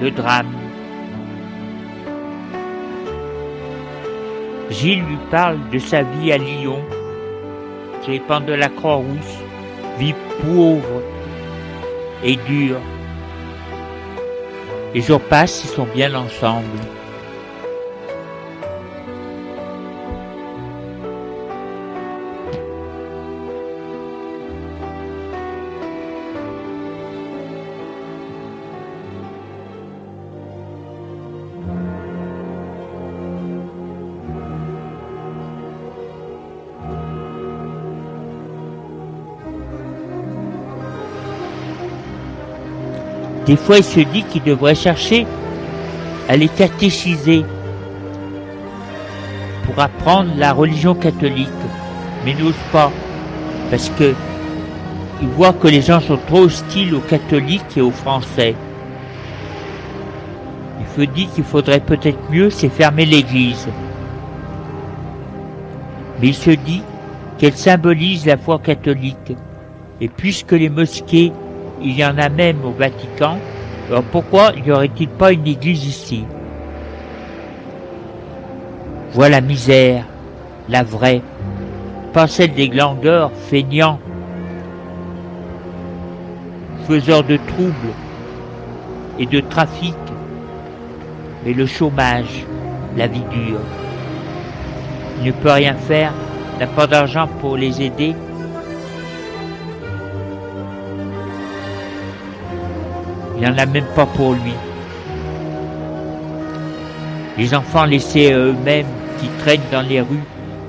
le 0.00 0.10
drame. 0.12 0.54
Gilles 4.70 5.02
lui 5.02 5.18
parle 5.30 5.58
de 5.70 5.78
sa 5.78 6.02
vie 6.02 6.32
à 6.32 6.38
Lyon, 6.38 6.80
dépend 8.06 8.40
de 8.40 8.52
la 8.52 8.68
Croix-Rousse, 8.68 9.38
vie 9.98 10.14
pauvre 10.42 11.02
et 12.24 12.36
dure. 12.36 12.80
Les 14.94 15.00
jours 15.00 15.20
passent, 15.20 15.64
ils 15.64 15.70
sont 15.70 15.86
bien 15.94 16.14
ensemble. 16.14 16.66
Des 43.50 43.56
fois, 43.56 43.78
il 43.78 43.82
se 43.84 43.98
dit 43.98 44.22
qu'il 44.22 44.44
devrait 44.44 44.76
chercher 44.76 45.26
à 46.28 46.36
les 46.36 46.46
catéchiser 46.46 47.44
pour 49.64 49.76
apprendre 49.80 50.30
la 50.36 50.52
religion 50.52 50.94
catholique, 50.94 51.48
mais 52.24 52.34
n'ose 52.34 52.54
pas, 52.70 52.92
parce 53.68 53.88
que 53.98 54.14
il 55.20 55.26
voit 55.30 55.52
que 55.52 55.66
les 55.66 55.82
gens 55.82 55.98
sont 55.98 56.20
trop 56.28 56.42
hostiles 56.42 56.94
aux 56.94 57.00
catholiques 57.00 57.76
et 57.76 57.80
aux 57.80 57.90
Français. 57.90 58.54
Il 60.78 60.86
se 60.96 61.10
dit 61.10 61.26
qu'il 61.26 61.42
faudrait 61.42 61.80
peut-être 61.80 62.30
mieux, 62.30 62.50
c'est 62.50 62.68
fermer 62.68 63.04
l'église. 63.04 63.66
Mais 66.20 66.28
il 66.28 66.34
se 66.34 66.50
dit 66.50 66.82
qu'elle 67.36 67.56
symbolise 67.56 68.26
la 68.26 68.36
foi 68.36 68.60
catholique. 68.60 69.34
Et 70.00 70.06
puisque 70.06 70.52
les 70.52 70.68
mosquées 70.68 71.32
il 71.82 71.98
y 71.98 72.04
en 72.04 72.18
a 72.18 72.28
même 72.28 72.64
au 72.64 72.72
Vatican. 72.72 73.38
Alors 73.88 74.04
pourquoi 74.04 74.52
n'y 74.52 74.70
aurait-il 74.70 75.08
pas 75.08 75.32
une 75.32 75.46
église 75.46 75.84
ici? 75.84 76.24
Voilà 79.12 79.40
la 79.40 79.46
misère, 79.46 80.04
la 80.68 80.84
vraie, 80.84 81.22
pas 82.12 82.28
celle 82.28 82.54
des 82.54 82.68
glandeurs 82.68 83.32
feignants, 83.32 83.98
faiseurs 86.86 87.24
de 87.24 87.36
troubles 87.36 87.94
et 89.18 89.26
de 89.26 89.40
trafic, 89.40 89.96
mais 91.44 91.52
le 91.52 91.66
chômage, 91.66 92.46
la 92.96 93.08
vie 93.08 93.24
dure. 93.32 93.60
Il 95.20 95.26
ne 95.26 95.32
peut 95.32 95.50
rien 95.50 95.74
faire, 95.74 96.12
n'a 96.60 96.66
pas 96.68 96.86
d'argent 96.86 97.28
pour 97.40 97.56
les 97.56 97.82
aider. 97.82 98.14
Il 103.40 103.48
n'en 103.48 103.56
a 103.56 103.64
même 103.64 103.86
pas 103.96 104.04
pour 104.04 104.34
lui. 104.34 104.52
Les 107.38 107.54
enfants 107.54 107.86
laissés 107.86 108.32
à 108.32 108.36
eux-mêmes 108.36 108.84
qui 109.18 109.28
traînent 109.38 109.60
dans 109.72 109.80
les 109.80 110.02
rues 110.02 110.24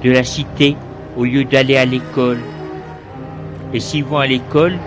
de 0.06 0.12
la 0.12 0.24
cité 0.24 0.78
au 1.18 1.26
lieu 1.26 1.44
d'aller 1.44 1.76
à 1.76 1.84
l'école. 1.84 2.40
Et 3.74 3.82
s'ils 3.82 4.06
vont 4.06 4.20
à 4.20 4.28
l'école, 4.28 4.78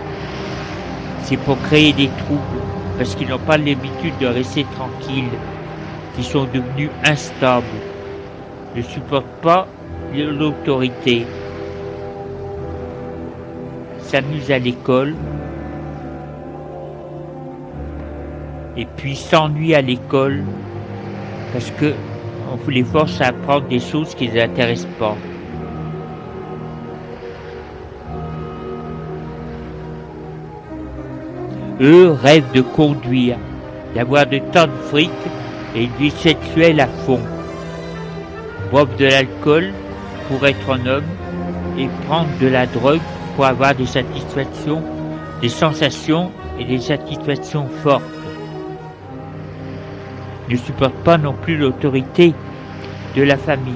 c'est 1.23 1.37
pour 1.37 1.61
créer 1.61 1.93
des 1.93 2.09
troubles, 2.25 2.41
parce 2.97 3.13
qu'ils 3.13 3.29
n'ont 3.29 3.37
pas 3.37 3.57
l'habitude 3.57 4.17
de 4.19 4.27
rester 4.27 4.65
tranquilles, 4.75 5.29
qui 6.15 6.23
sont 6.23 6.45
devenus 6.45 6.89
instables, 7.03 7.65
ne 8.75 8.81
supportent 8.81 9.25
pas 9.43 9.67
l'autorité, 10.15 11.27
s'amusent 13.99 14.51
à 14.51 14.57
l'école, 14.57 15.13
et 18.77 18.85
puis 18.97 19.15
s'ennuient 19.15 19.75
à 19.75 19.81
l'école, 19.81 20.43
parce 21.53 21.71
que 21.71 21.93
on 22.51 22.69
les 22.69 22.83
force 22.83 23.19
à 23.21 23.27
apprendre 23.27 23.67
des 23.67 23.79
choses 23.79 24.13
qui 24.15 24.27
ne 24.27 24.33
les 24.33 24.41
intéressent 24.41 24.91
pas. 24.99 25.15
Eux 31.81 32.11
rêvent 32.11 32.51
de 32.53 32.61
conduire, 32.61 33.37
d'avoir 33.95 34.25
de 34.25 34.39
tant 34.53 34.67
de 34.67 34.71
fric 34.89 35.11
et 35.75 35.83
une 35.83 35.91
vie 35.99 36.11
sexuelle 36.11 36.79
à 36.79 36.87
fond. 36.87 37.19
Boivent 38.71 38.95
de 38.97 39.05
l'alcool 39.05 39.73
pour 40.29 40.45
être 40.47 40.69
un 40.69 40.85
homme 40.85 41.03
et 41.77 41.89
prendre 42.07 42.29
de 42.39 42.47
la 42.47 42.65
drogue 42.65 43.01
pour 43.35 43.45
avoir 43.45 43.75
des 43.75 43.85
satisfactions, 43.85 44.81
des 45.41 45.49
sensations 45.49 46.31
et 46.59 46.63
des 46.63 46.79
satisfactions 46.79 47.67
fortes. 47.83 48.14
Ne 50.49 50.57
supportent 50.57 51.03
pas 51.03 51.17
non 51.17 51.33
plus 51.33 51.57
l'autorité 51.57 52.33
de 53.15 53.23
la 53.23 53.37
famille. 53.37 53.73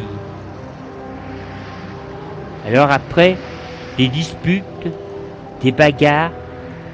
Alors 2.67 2.91
après, 2.91 3.37
des 3.97 4.07
disputes, 4.07 4.63
des 5.61 5.71
bagarres, 5.71 6.31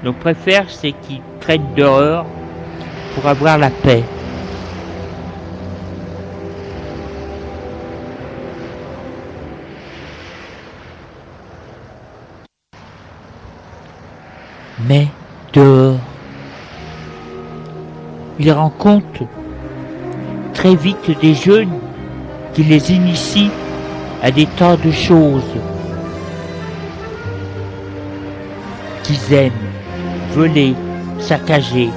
nos 0.03 0.13
préfère, 0.13 0.69
c'est 0.69 0.93
qu'ils 0.93 1.21
traînent 1.41 1.73
dehors 1.75 2.25
pour 3.13 3.27
avoir 3.27 3.57
la 3.57 3.69
paix. 3.69 4.03
Mais 14.87 15.07
dehors, 15.53 15.99
ils 18.39 18.51
rencontrent 18.51 19.25
très 20.65 20.75
vite 20.75 21.19
des 21.21 21.35
jeunes 21.35 21.77
qui 22.55 22.63
les 22.63 22.91
initient 22.91 23.51
à 24.23 24.31
des 24.31 24.47
tas 24.47 24.75
de 24.75 24.89
choses 24.89 25.43
qu'ils 29.03 29.31
aiment 29.31 29.53
voler, 30.31 30.73
saccager, 31.19 31.91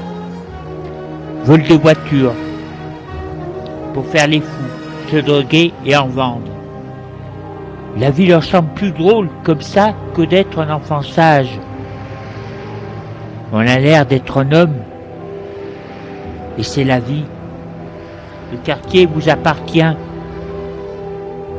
vol 1.44 1.62
de 1.62 1.76
voitures 1.76 2.34
pour 3.94 4.04
faire 4.04 4.26
les 4.26 4.40
fous, 4.40 5.10
se 5.10 5.16
droguer 5.16 5.72
et 5.86 5.96
en 5.96 6.08
vendre. 6.08 6.52
La 7.96 8.10
vie 8.10 8.26
leur 8.26 8.44
semble 8.44 8.74
plus 8.74 8.92
drôle 8.92 9.30
comme 9.44 9.62
ça 9.62 9.94
que 10.14 10.20
d'être 10.20 10.58
un 10.58 10.68
enfant 10.68 11.00
sage. 11.00 11.58
On 13.50 13.66
a 13.66 13.78
l'air 13.78 14.04
d'être 14.04 14.36
un 14.36 14.52
homme 14.52 14.76
et 16.58 16.62
c'est 16.62 16.84
la 16.84 17.00
vie. 17.00 17.24
Le 18.52 18.58
quartier 18.58 19.06
vous 19.06 19.28
appartient. 19.28 19.96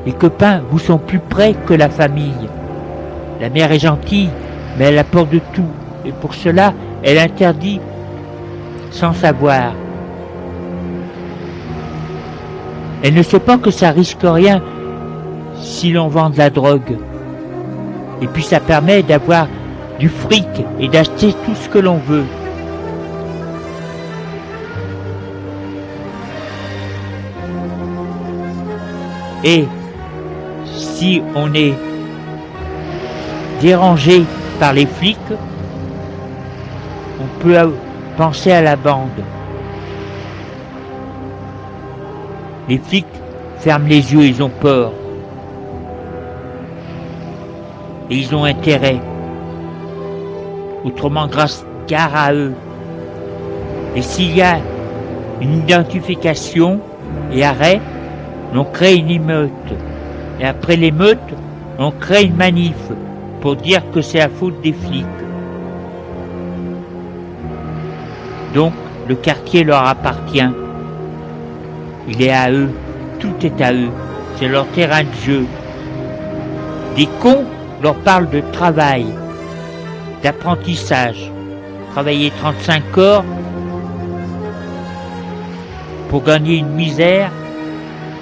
Les 0.06 0.13
copains 0.13 0.62
vous 0.71 0.80
sont 0.80 0.97
plus 0.97 1.19
près 1.19 1.54
que 1.54 1.73
la 1.73 1.89
famille. 1.89 2.49
La 3.39 3.49
mère 3.49 3.71
est 3.71 3.80
gentille, 3.80 4.30
mais 4.78 4.86
elle 4.86 4.97
apporte 4.97 5.30
de 5.30 5.39
tout 5.54 5.67
et 6.06 6.12
pour 6.12 6.34
cela, 6.34 6.73
elle 7.04 7.17
interdit 7.17 7.80
sans 8.91 9.13
savoir. 9.13 9.73
Elle 13.04 13.13
ne 13.13 13.21
sait 13.21 13.39
pas 13.39 13.58
que 13.58 13.71
ça 13.71 13.91
risque 13.91 14.23
rien 14.23 14.62
si 15.56 15.91
l'on 15.91 16.08
vend 16.08 16.30
de 16.30 16.38
la 16.38 16.49
drogue. 16.49 16.97
Et 18.21 18.28
puis 18.28 18.43
ça 18.43 18.60
permet 18.60 19.04
d'avoir 19.04 19.47
du 19.99 20.10
fric 20.10 20.47
et 20.80 20.88
d'acheter 20.88 21.34
tout 21.45 21.56
ce 21.56 21.69
que 21.69 21.80
l'on 21.80 21.97
veut. 21.97 22.25
Et 29.43 29.65
si 30.65 31.21
on 31.36 31.54
est 31.54 31.73
dérangé 33.62 34.23
par 34.60 34.73
les 34.73 34.86
flics, 34.86 35.17
on 37.21 37.41
peut 37.41 37.56
penser 38.17 38.52
à 38.52 38.62
la 38.62 38.75
bande. 38.75 39.08
Les 42.67 42.78
flics 42.78 43.06
ferment 43.60 43.88
les 43.88 44.13
yeux, 44.13 44.23
ils 44.23 44.43
ont 44.43 44.49
peur. 44.49 44.91
Et 48.10 48.15
ils 48.17 48.36
ont 48.36 48.43
intérêt. 48.43 48.99
Autrement, 50.84 51.28
grâce 51.28 51.65
gare 51.88 52.15
à 52.15 52.34
eux. 52.34 52.54
Et 53.95 54.02
s'il 54.02 54.36
y 54.36 54.41
a 54.41 54.58
une 55.41 55.60
identification 55.60 56.80
et 57.32 57.43
arrêt, 57.43 57.82
on 58.53 58.63
crée 58.63 58.95
une 58.95 59.09
émeute. 59.09 59.51
Et 60.39 60.45
après 60.45 60.75
l'émeute, 60.75 61.17
on 61.77 61.91
crée 61.91 62.23
une 62.23 62.35
manif 62.35 62.75
pour 63.41 63.55
dire 63.55 63.81
que 63.91 64.01
c'est 64.01 64.19
la 64.19 64.29
faute 64.29 64.59
des 64.62 64.73
flics. 64.73 65.05
Donc 68.53 68.73
le 69.07 69.15
quartier 69.15 69.63
leur 69.63 69.85
appartient. 69.85 70.49
Il 72.07 72.21
est 72.21 72.31
à 72.31 72.51
eux, 72.51 72.71
tout 73.19 73.33
est 73.43 73.62
à 73.62 73.73
eux, 73.73 73.89
c'est 74.38 74.47
leur 74.47 74.67
terrain 74.67 75.03
de 75.03 75.13
jeu. 75.25 75.45
Des 76.95 77.07
cons 77.21 77.45
leur 77.81 77.95
parlent 77.95 78.29
de 78.29 78.41
travail, 78.51 79.05
d'apprentissage. 80.23 81.31
Travailler 81.91 82.31
35 82.39 82.97
heures 82.97 83.25
pour 86.09 86.23
gagner 86.23 86.57
une 86.57 86.73
misère, 86.73 87.31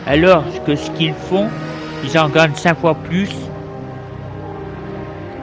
alors 0.07 0.45
que 0.65 0.75
ce 0.75 0.89
qu'ils 0.91 1.13
font, 1.13 1.47
ils 2.03 2.17
en 2.17 2.29
gagnent 2.29 2.55
cinq 2.55 2.79
fois 2.79 2.95
plus. 2.95 3.29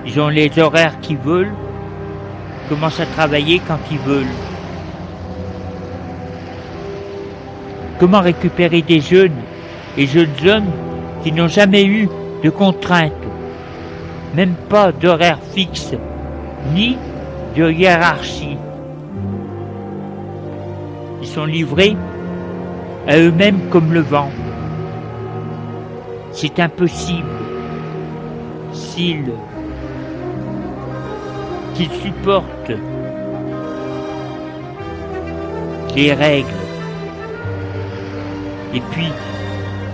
Ils 0.07 0.19
ont 0.19 0.29
les 0.29 0.51
horaires 0.59 0.99
qu'ils 1.01 1.19
veulent, 1.19 1.53
commencent 2.71 3.01
à 3.01 3.07
travailler 3.07 3.61
quand 3.69 3.79
ils 3.91 3.99
veulent. 3.99 4.35
Comment 8.01 8.21
récupérer 8.21 8.81
des 8.81 9.01
jeunes 9.01 9.37
et 9.99 10.07
jeunes 10.07 10.35
hommes 10.47 10.71
qui 11.23 11.31
n'ont 11.31 11.49
jamais 11.49 11.85
eu 11.85 12.09
de 12.43 12.51
contraintes, 12.51 13.13
même 14.35 14.55
pas 14.69 14.93
d'horaire 14.93 15.39
fixe, 15.55 15.93
ni 16.75 16.97
de 17.55 17.71
hiérarchie? 17.71 18.57
Ils 21.21 21.29
sont 21.29 21.45
livrés 21.45 21.97
à 23.07 23.19
eux-mêmes 23.19 23.61
comme 23.71 23.93
le 23.93 24.01
vent. 24.01 24.31
C'est 26.35 26.59
impossible 26.59 27.29
s'ils 28.73 29.33
qu'ils 31.75 31.91
supportent 31.93 32.73
les 35.95 36.13
règles 36.13 36.49
et 38.75 38.81
puis 38.91 39.13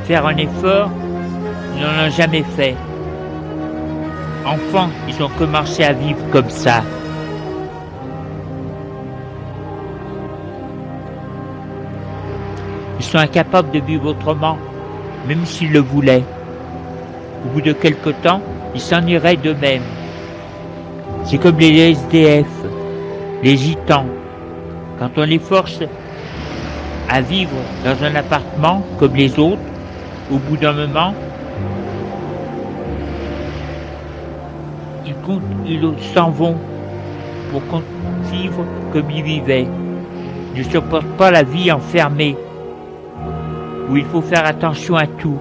faire 0.04 0.26
un 0.26 0.36
effort, 0.38 0.90
ils 1.76 1.82
n'en 1.82 2.06
ont 2.06 2.10
jamais 2.10 2.42
fait. 2.56 2.74
Enfants, 4.46 4.88
ils 5.08 5.22
ont 5.22 5.28
commencé 5.38 5.84
à 5.84 5.92
vivre 5.92 6.18
comme 6.32 6.48
ça. 6.48 6.82
Ils 12.98 13.04
sont 13.04 13.18
incapables 13.18 13.70
de 13.72 13.80
vivre 13.80 14.06
autrement, 14.06 14.56
même 15.26 15.44
s'ils 15.44 15.72
le 15.72 15.80
voulaient. 15.80 16.24
Au 17.44 17.48
bout 17.54 17.60
de 17.60 17.72
quelque 17.72 18.10
temps, 18.10 18.42
ils 18.74 18.80
s'en 18.80 19.06
iraient 19.06 19.36
d'eux-mêmes. 19.36 19.82
C'est 21.24 21.38
comme 21.38 21.58
les 21.58 21.92
SDF, 21.92 22.46
les 23.42 23.56
gitans. 23.56 24.06
Quand 24.98 25.10
on 25.16 25.22
les 25.22 25.38
force 25.38 25.80
à 27.08 27.20
vivre 27.20 27.56
dans 27.84 28.04
un 28.04 28.14
appartement 28.14 28.84
comme 28.98 29.14
les 29.14 29.38
autres, 29.38 29.60
au 30.30 30.36
bout 30.36 30.56
d'un 30.56 30.72
moment, 30.72 31.14
ils, 35.06 35.14
ils 35.66 36.04
s'en 36.14 36.30
vont 36.30 36.56
pour 37.50 37.82
vivre 38.30 38.64
comme 38.92 39.10
ils 39.10 39.22
vivaient. 39.22 39.66
Ils 40.54 40.66
ne 40.66 40.70
supportent 40.70 41.16
pas 41.16 41.30
la 41.30 41.42
vie 41.42 41.70
enfermée 41.70 42.36
où 43.90 43.96
il 43.96 44.04
faut 44.04 44.22
faire 44.22 44.46
attention 44.46 44.94
à 44.94 45.06
tout, 45.06 45.38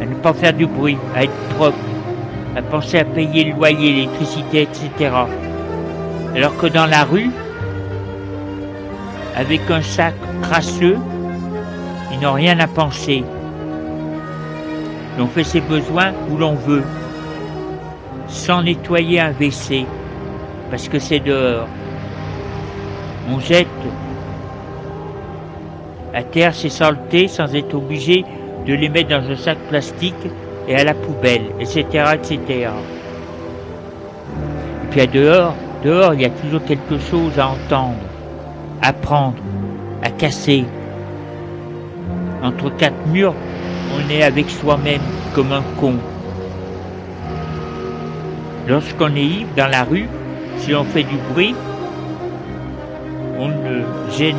à 0.00 0.04
ne 0.04 0.14
pas 0.14 0.34
faire 0.34 0.52
du 0.52 0.66
bruit, 0.66 0.98
à 1.16 1.24
être 1.24 1.48
propre, 1.56 1.78
à 2.54 2.60
penser 2.60 2.98
à 2.98 3.04
payer 3.04 3.44
le 3.44 3.56
loyer, 3.56 3.92
l'électricité, 3.92 4.62
etc. 4.62 5.10
Alors 6.36 6.56
que 6.58 6.66
dans 6.66 6.86
la 6.86 7.04
rue, 7.04 7.30
avec 9.34 9.62
un 9.70 9.80
sac 9.80 10.14
crasseux, 10.42 10.98
ils 12.12 12.20
n'ont 12.20 12.34
rien 12.34 12.58
à 12.58 12.66
penser. 12.66 13.24
On 15.18 15.26
fait 15.26 15.44
ses 15.44 15.60
besoins 15.60 16.12
où 16.30 16.36
l'on 16.36 16.54
veut, 16.54 16.84
sans 18.26 18.62
nettoyer 18.62 19.20
un 19.20 19.32
WC, 19.32 19.86
parce 20.70 20.88
que 20.88 20.98
c'est 20.98 21.20
dehors. 21.20 21.66
On 23.30 23.38
jette 23.40 23.68
à 26.14 26.22
terre 26.22 26.54
ses 26.54 26.68
saletés 26.68 27.28
sans 27.28 27.54
être 27.54 27.74
obligé 27.74 28.24
de 28.66 28.74
les 28.74 28.88
mettre 28.88 29.08
dans 29.10 29.30
un 29.30 29.36
sac 29.36 29.58
plastique 29.68 30.14
et 30.68 30.76
à 30.76 30.84
la 30.84 30.94
poubelle, 30.94 31.46
etc., 31.58 31.84
etc. 32.14 32.38
Et 34.82 34.86
puis 34.90 35.00
à 35.00 35.06
dehors, 35.06 35.54
dehors, 35.84 36.14
il 36.14 36.22
y 36.22 36.24
a 36.24 36.30
toujours 36.30 36.64
quelque 36.64 36.98
chose 36.98 37.38
à 37.38 37.48
entendre, 37.48 37.98
à 38.82 38.92
prendre, 38.92 39.38
à 40.02 40.10
casser. 40.10 40.64
Entre 42.42 42.70
quatre 42.76 43.06
murs, 43.06 43.34
on 43.96 44.10
est 44.10 44.22
avec 44.22 44.48
soi-même 44.48 45.00
comme 45.34 45.52
un 45.52 45.62
con. 45.78 45.94
Lorsqu'on 48.68 49.14
est 49.16 49.24
ivre 49.24 49.50
dans 49.56 49.66
la 49.66 49.84
rue, 49.84 50.08
si 50.58 50.74
on 50.74 50.84
fait 50.84 51.02
du 51.02 51.16
bruit, 51.32 51.54
on 53.38 53.48
ne 53.48 53.82
gêne 54.16 54.36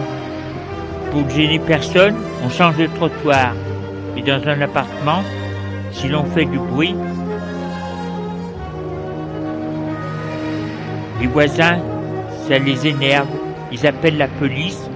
pour 1.11 1.29
gêner 1.29 1.59
personne, 1.59 2.15
on 2.43 2.49
change 2.49 2.77
de 2.77 2.87
trottoir. 2.87 3.53
Et 4.17 4.21
dans 4.21 4.41
un 4.47 4.61
appartement, 4.61 5.23
si 5.91 6.07
l'on 6.07 6.23
fait 6.23 6.45
du 6.45 6.57
bruit, 6.57 6.95
les 11.19 11.27
voisins, 11.27 11.79
ça 12.47 12.57
les 12.57 12.87
énerve, 12.87 13.27
ils 13.71 13.85
appellent 13.85 14.17
la 14.17 14.27
police 14.27 14.89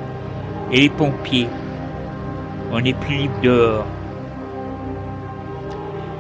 et 0.72 0.82
les 0.82 0.90
pompiers. 0.90 1.50
On 2.72 2.84
est 2.84 2.98
plus 2.98 3.16
libre 3.16 3.40
dehors. 3.44 3.86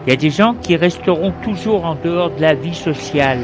Il 0.05 0.11
y 0.11 0.13
a 0.13 0.17
des 0.17 0.29
gens 0.29 0.53
qui 0.61 0.75
resteront 0.75 1.33
toujours 1.43 1.85
en 1.85 1.95
dehors 1.95 2.29
de 2.29 2.41
la 2.41 2.53
vie 2.53 2.75
sociale. 2.75 3.39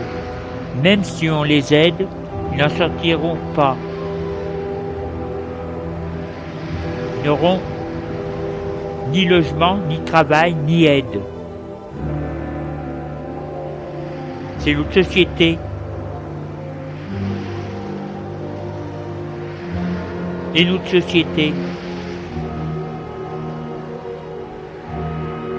Même 0.83 1.03
si 1.03 1.29
on 1.29 1.43
les 1.43 1.73
aide, 1.73 2.07
ils 2.51 2.59
n'en 2.59 2.69
sortiront 2.69 3.37
pas. 3.55 3.75
N'auront 7.23 7.59
ni 9.11 9.25
logement, 9.25 9.77
ni 9.89 9.99
travail, 9.99 10.55
ni 10.65 10.85
aide. 10.85 11.21
C'est 14.59 14.73
notre 14.73 14.93
société. 14.93 15.57
Et 20.53 20.65
notre 20.65 20.87
société 20.87 21.53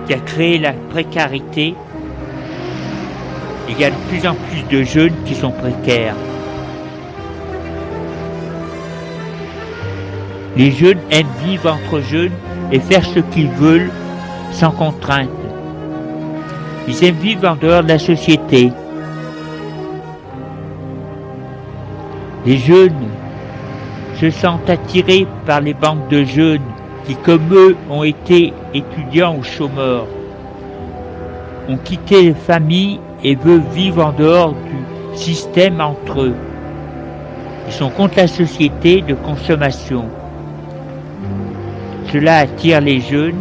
qui 0.06 0.14
a 0.14 0.18
créé 0.18 0.58
la 0.58 0.72
précarité. 0.90 1.74
Il 3.68 3.80
y 3.80 3.84
a 3.84 3.90
de 3.90 3.96
plus 4.08 4.26
en 4.26 4.34
plus 4.34 4.62
de 4.70 4.82
jeunes 4.82 5.14
qui 5.24 5.34
sont 5.34 5.50
précaires. 5.50 6.14
Les 10.56 10.70
jeunes 10.70 10.98
aiment 11.10 11.26
vivre 11.44 11.72
entre 11.72 12.00
jeunes 12.00 12.32
et 12.70 12.78
faire 12.78 13.04
ce 13.04 13.20
qu'ils 13.20 13.50
veulent 13.50 13.90
sans 14.50 14.70
contrainte. 14.70 15.28
Ils 16.86 17.04
aiment 17.04 17.16
vivre 17.16 17.48
en 17.48 17.56
dehors 17.56 17.82
de 17.82 17.88
la 17.88 17.98
société. 17.98 18.70
Les 22.44 22.58
jeunes 22.58 23.08
se 24.20 24.30
sentent 24.30 24.68
attirés 24.68 25.26
par 25.46 25.60
les 25.60 25.74
banques 25.74 26.08
de 26.08 26.24
jeunes 26.24 26.60
qui, 27.06 27.14
comme 27.16 27.52
eux, 27.52 27.76
ont 27.88 28.02
été 28.02 28.52
étudiants 28.74 29.36
ou 29.38 29.42
chômeurs, 29.42 30.06
ont 31.68 31.78
quitté 31.78 32.22
les 32.24 32.34
familles 32.34 33.00
et 33.24 33.36
veulent 33.36 33.62
vivre 33.72 34.04
en 34.04 34.12
dehors 34.12 34.52
du 34.52 35.18
système 35.18 35.80
entre 35.80 36.22
eux. 36.22 36.34
Ils 37.68 37.72
sont 37.72 37.90
contre 37.90 38.18
la 38.18 38.26
société 38.26 39.02
de 39.02 39.14
consommation. 39.14 40.04
Cela 42.12 42.40
attire 42.40 42.82
les 42.82 43.00
jeunes. 43.00 43.40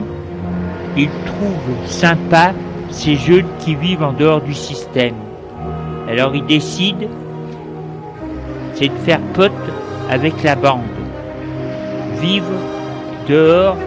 Ils 0.96 1.10
trouvent 1.26 1.88
sympa 1.88 2.54
ces 2.90 3.18
jeunes 3.18 3.48
qui 3.60 3.76
vivent 3.76 4.04
en 4.04 4.14
dehors 4.14 4.40
du 4.40 4.54
système. 4.54 5.16
Alors 6.08 6.34
ils 6.34 6.46
décident, 6.46 7.08
c'est 8.74 8.88
de 8.88 8.98
faire 9.06 9.20
pote 9.34 9.52
avec 10.10 10.42
la 10.44 10.56
bande. 10.56 10.82
Vivre 12.22 12.46
dehors 13.28 13.78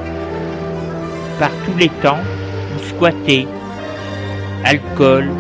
par 1.39 1.51
tous 1.65 1.79
les 1.79 1.89
temps 1.89 2.21
ou 2.77 2.83
squatter. 2.83 3.49
Alcool, 4.65 5.31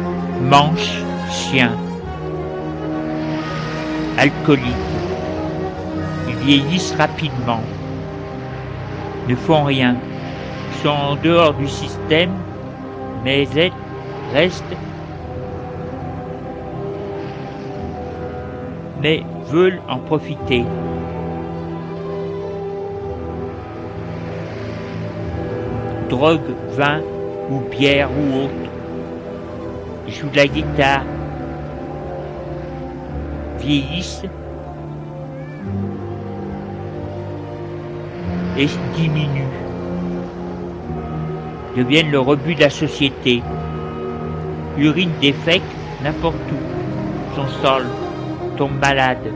manche, 0.41 1.03
chien. 1.31 1.73
Alcoolique. 4.17 4.65
Ils 6.29 6.37
vieillissent 6.37 6.95
rapidement. 6.97 7.61
Ne 9.29 9.35
font 9.35 9.65
rien. 9.65 9.97
Sont 10.83 10.89
en 10.89 11.17
dehors 11.17 11.55
du 11.55 11.69
système, 11.69 12.33
mais 13.25 13.47
restent 14.33 14.65
mais 19.01 19.23
veulent 19.51 19.83
en 19.89 19.99
profiter. 19.99 20.65
drogue, 26.09 26.55
vin 26.77 27.01
ou 27.51 27.61
bière 27.71 28.09
ou 28.11 28.45
autre. 28.45 28.71
Ils 30.07 30.15
jouent 30.15 30.29
de 30.29 30.37
la 30.37 30.47
guitare, 30.47 31.03
vieillissent 33.59 34.23
et 38.57 38.69
diminuent, 38.97 39.49
deviennent 41.77 42.11
le 42.11 42.21
rebut 42.21 42.55
de 42.55 42.61
la 42.61 42.71
société, 42.71 43.43
urine 44.79 45.11
défecte 45.21 45.65
n'importe 46.03 46.37
où, 46.53 47.35
sont 47.35 47.49
sales, 47.63 47.87
tombent 48.57 48.81
malades, 48.81 49.33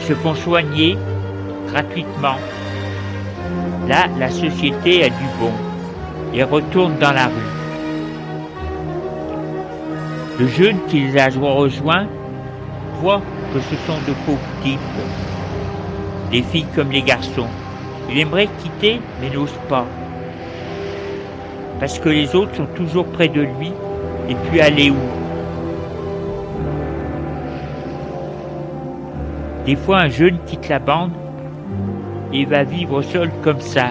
se 0.00 0.14
font 0.14 0.34
soigner 0.34 0.96
gratuitement. 1.68 2.36
Là, 3.88 4.06
la 4.18 4.30
société 4.30 5.04
a 5.04 5.08
du 5.08 5.26
bon 5.40 5.52
et 6.32 6.42
retourne 6.42 6.96
dans 6.98 7.12
la 7.12 7.26
rue. 7.26 7.56
Le 10.38 10.46
jeune 10.48 10.78
qui 10.88 11.00
les 11.00 11.18
a 11.18 11.28
rejoints 11.28 12.06
voit 13.00 13.22
que 13.52 13.60
ce 13.60 13.76
sont 13.86 13.98
de 14.06 14.12
pauvres 14.24 14.38
types, 14.62 14.80
des 16.30 16.42
filles 16.42 16.66
comme 16.74 16.90
les 16.90 17.02
garçons. 17.02 17.48
Il 18.10 18.18
aimerait 18.18 18.48
quitter, 18.62 19.00
mais 19.20 19.30
n'ose 19.30 19.54
pas. 19.68 19.84
Parce 21.80 21.98
que 21.98 22.08
les 22.08 22.34
autres 22.34 22.54
sont 22.56 22.66
toujours 22.74 23.06
près 23.06 23.28
de 23.28 23.42
lui, 23.42 23.72
et 24.28 24.34
puis 24.34 24.60
aller 24.60 24.90
où? 24.90 24.96
Des 29.66 29.76
fois, 29.76 29.98
un 29.98 30.08
jeune 30.08 30.38
quitte 30.46 30.68
la 30.68 30.78
bande 30.78 31.10
et 32.32 32.44
va 32.44 32.62
vivre 32.62 33.02
seul 33.02 33.30
comme 33.42 33.60
ça. 33.60 33.90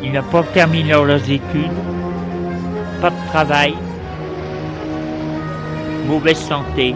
ils 0.00 0.12
n'ont 0.12 0.22
pas 0.30 0.44
terminé 0.44 0.90
leurs 0.92 1.28
études, 1.28 1.72
pas 3.00 3.10
de 3.10 3.26
travail, 3.28 3.74
mauvaise 6.06 6.38
santé. 6.38 6.94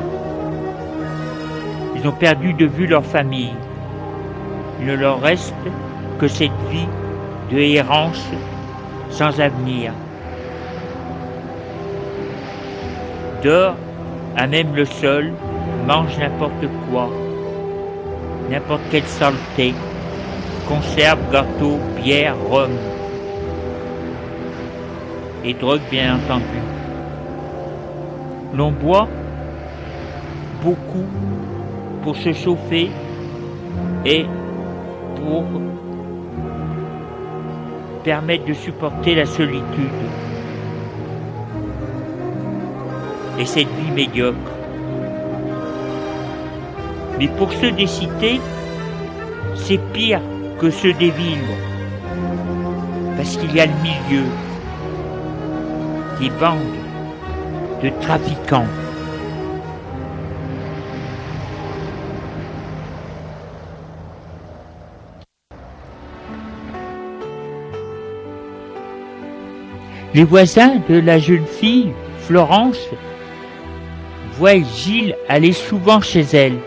Ils 1.97 2.07
ont 2.07 2.13
perdu 2.13 2.53
de 2.53 2.67
vue 2.67 2.87
leur 2.87 3.05
famille. 3.05 3.55
Il 4.81 4.87
ne 4.87 4.95
leur 4.95 5.21
reste 5.21 5.55
que 6.21 6.29
cette 6.29 6.51
vie 6.71 6.87
de 7.51 7.59
errance 7.59 8.25
sans 9.11 9.41
avenir. 9.41 9.93
Dehors, 13.43 13.75
à 14.37 14.47
même 14.47 14.77
le 14.77 14.85
sol, 14.85 15.33
mange 15.89 16.17
n'importe 16.19 16.69
quoi, 16.89 17.11
n'importe 18.49 18.83
quelle 18.93 19.07
saleté 19.07 19.75
conserve, 20.69 21.19
gâteau, 21.31 21.79
bière, 21.97 22.37
rhum. 22.51 22.71
Et 25.45 25.55
drogue, 25.55 25.81
bien 25.91 26.17
entendu. 26.17 26.61
L'on 28.55 28.71
boit 28.71 29.09
beaucoup 30.63 31.07
pour 32.03 32.17
se 32.17 32.33
chauffer 32.33 32.91
et 34.05 34.27
pour 35.17 35.45
permettre 38.05 38.45
de 38.45 38.53
supporter 38.53 39.15
la 39.15 39.27
solitude 39.27 39.63
et 43.39 43.47
cette 43.47 43.69
vie 43.69 43.91
médiocre. 43.95 44.37
Mais 47.19 47.29
pour 47.29 47.53
ceux 47.53 47.73
des 47.73 47.87
cités, 47.87 48.41
c'est 49.55 49.79
pire 49.93 50.21
que 50.63 50.71
ceux 50.71 50.93
des 50.93 51.11
villes, 51.11 51.39
parce 53.17 53.37
qu'il 53.37 53.53
y 53.53 53.59
a 53.59 53.67
le 53.67 53.73
milieu 53.83 54.23
des 56.21 56.31
bandes 56.39 56.61
de 57.83 57.91
trafiquants. 58.01 58.69
Les 70.15 70.23
voisins 70.23 70.77
de 70.89 71.01
la 71.01 71.19
jeune 71.19 71.45
fille, 71.45 71.93
Florence, 72.21 72.79
voient 74.39 74.63
Gilles 74.77 75.17
aller 75.29 75.53
souvent 75.53 76.01
chez 76.01 76.25
elle. 76.33 76.59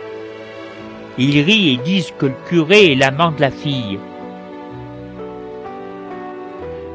Ils 1.17 1.41
rient 1.41 1.73
et 1.73 1.77
disent 1.77 2.13
que 2.17 2.25
le 2.25 2.35
curé 2.47 2.91
est 2.91 2.95
l'amant 2.95 3.31
de 3.31 3.41
la 3.41 3.51
fille. 3.51 3.99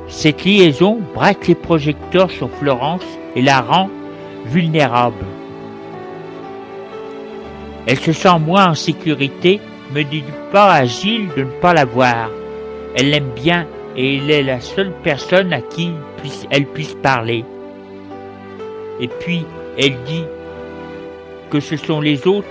Cette 0.08 0.44
liaison 0.44 0.98
braque 1.14 1.46
les 1.46 1.54
projecteurs 1.54 2.30
sur 2.30 2.50
Florence 2.50 3.06
et 3.36 3.42
la 3.42 3.60
rend 3.60 3.88
vulnérable. 4.46 5.24
Elle 7.86 7.98
se 7.98 8.12
sent 8.12 8.38
moins 8.40 8.70
en 8.70 8.74
sécurité, 8.74 9.60
mais 9.92 10.04
ne 10.04 10.10
dit 10.10 10.24
pas 10.52 10.74
à 10.74 10.84
Gilles 10.84 11.28
de 11.36 11.44
ne 11.44 11.60
pas 11.60 11.72
la 11.72 11.84
voir. 11.84 12.28
Elle 12.96 13.10
l'aime 13.10 13.30
bien 13.34 13.66
et 13.96 14.16
il 14.16 14.30
est 14.30 14.42
la 14.42 14.60
seule 14.60 14.92
personne 15.02 15.52
à 15.52 15.60
qui 15.60 15.92
elle 16.50 16.66
puisse 16.66 16.94
parler. 16.94 17.44
Et 19.00 19.08
puis, 19.08 19.46
elle 19.78 19.96
dit 20.04 20.24
que 21.50 21.60
ce 21.60 21.76
sont 21.76 22.00
les 22.00 22.26
autres, 22.26 22.46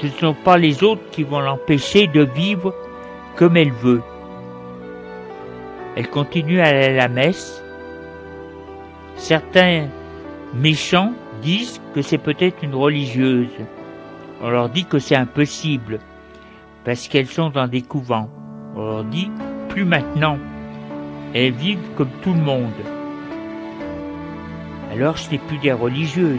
ce 0.00 0.06
ne 0.06 0.10
sont 0.10 0.34
pas 0.34 0.58
les 0.58 0.82
autres 0.82 1.08
qui 1.10 1.22
vont 1.22 1.40
l'empêcher 1.40 2.06
de 2.06 2.22
vivre 2.22 2.74
comme 3.36 3.56
elle 3.56 3.72
veut. 3.72 4.02
Elle 5.96 6.08
continue 6.10 6.60
à 6.60 6.66
aller 6.66 6.84
à 6.84 6.92
la 6.92 7.08
messe. 7.08 7.62
Certains 9.16 9.88
méchants 10.54 11.12
disent 11.42 11.80
que 11.94 12.02
c'est 12.02 12.18
peut-être 12.18 12.62
une 12.62 12.74
religieuse. 12.74 13.48
On 14.42 14.50
leur 14.50 14.68
dit 14.68 14.84
que 14.84 14.98
c'est 14.98 15.16
impossible, 15.16 16.00
parce 16.84 17.08
qu'elles 17.08 17.26
sont 17.26 17.48
dans 17.48 17.66
des 17.66 17.82
couvents. 17.82 18.28
On 18.74 18.84
leur 18.84 19.04
dit, 19.04 19.30
plus 19.70 19.84
maintenant. 19.84 20.38
Elles 21.32 21.52
vivent 21.52 21.78
comme 21.96 22.10
tout 22.22 22.34
le 22.34 22.40
monde. 22.40 22.72
Alors 24.92 25.18
ce 25.18 25.30
n'est 25.30 25.38
plus 25.38 25.58
des 25.58 25.72
religieuses. 25.72 26.38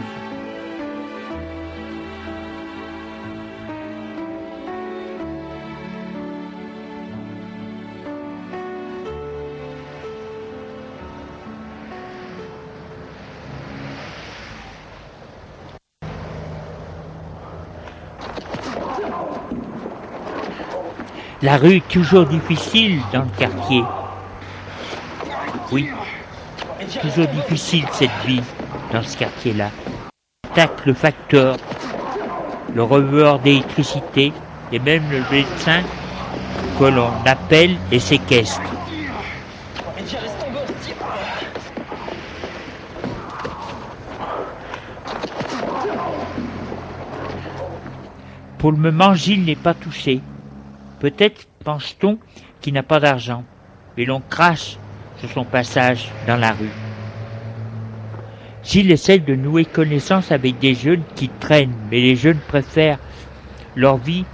La 21.40 21.56
rue 21.56 21.76
est 21.76 21.88
toujours 21.88 22.26
difficile 22.26 23.00
dans 23.12 23.22
le 23.22 23.30
quartier. 23.38 23.84
Oui, 25.70 25.88
toujours 27.00 27.28
difficile 27.28 27.84
cette 27.92 28.10
vie 28.26 28.42
dans 28.92 29.04
ce 29.04 29.16
quartier-là. 29.16 29.70
Tac 30.52 30.84
le 30.84 30.94
facteur, 30.94 31.56
le 32.74 32.82
reveur 32.82 33.38
d'électricité 33.38 34.32
et 34.72 34.80
même 34.80 35.04
le 35.12 35.22
médecin 35.30 35.82
que 36.76 36.84
l'on 36.86 37.12
appelle 37.24 37.76
et 37.92 38.00
séquestre. 38.00 38.60
Pour 48.58 48.72
le 48.72 48.78
moment, 48.78 49.14
Gilles 49.14 49.44
n'est 49.44 49.54
pas 49.54 49.74
touché. 49.74 50.20
Peut-être 51.00 51.46
pense-t-on 51.64 52.18
qu'il 52.60 52.74
n'a 52.74 52.82
pas 52.82 52.98
d'argent, 52.98 53.44
et 53.96 54.04
l'on 54.04 54.20
crache 54.20 54.78
sur 55.18 55.30
son 55.30 55.44
passage 55.44 56.08
dans 56.26 56.36
la 56.36 56.52
rue. 56.52 56.70
S'il 58.62 58.90
essaie 58.90 59.18
de 59.18 59.34
nouer 59.34 59.64
connaissance 59.64 60.32
avec 60.32 60.58
des 60.58 60.74
jeunes 60.74 61.04
qui 61.14 61.28
traînent, 61.28 61.74
mais 61.90 62.00
les 62.00 62.16
jeunes 62.16 62.40
préfèrent 62.48 62.98
leur 63.76 63.96
vie 63.96 64.24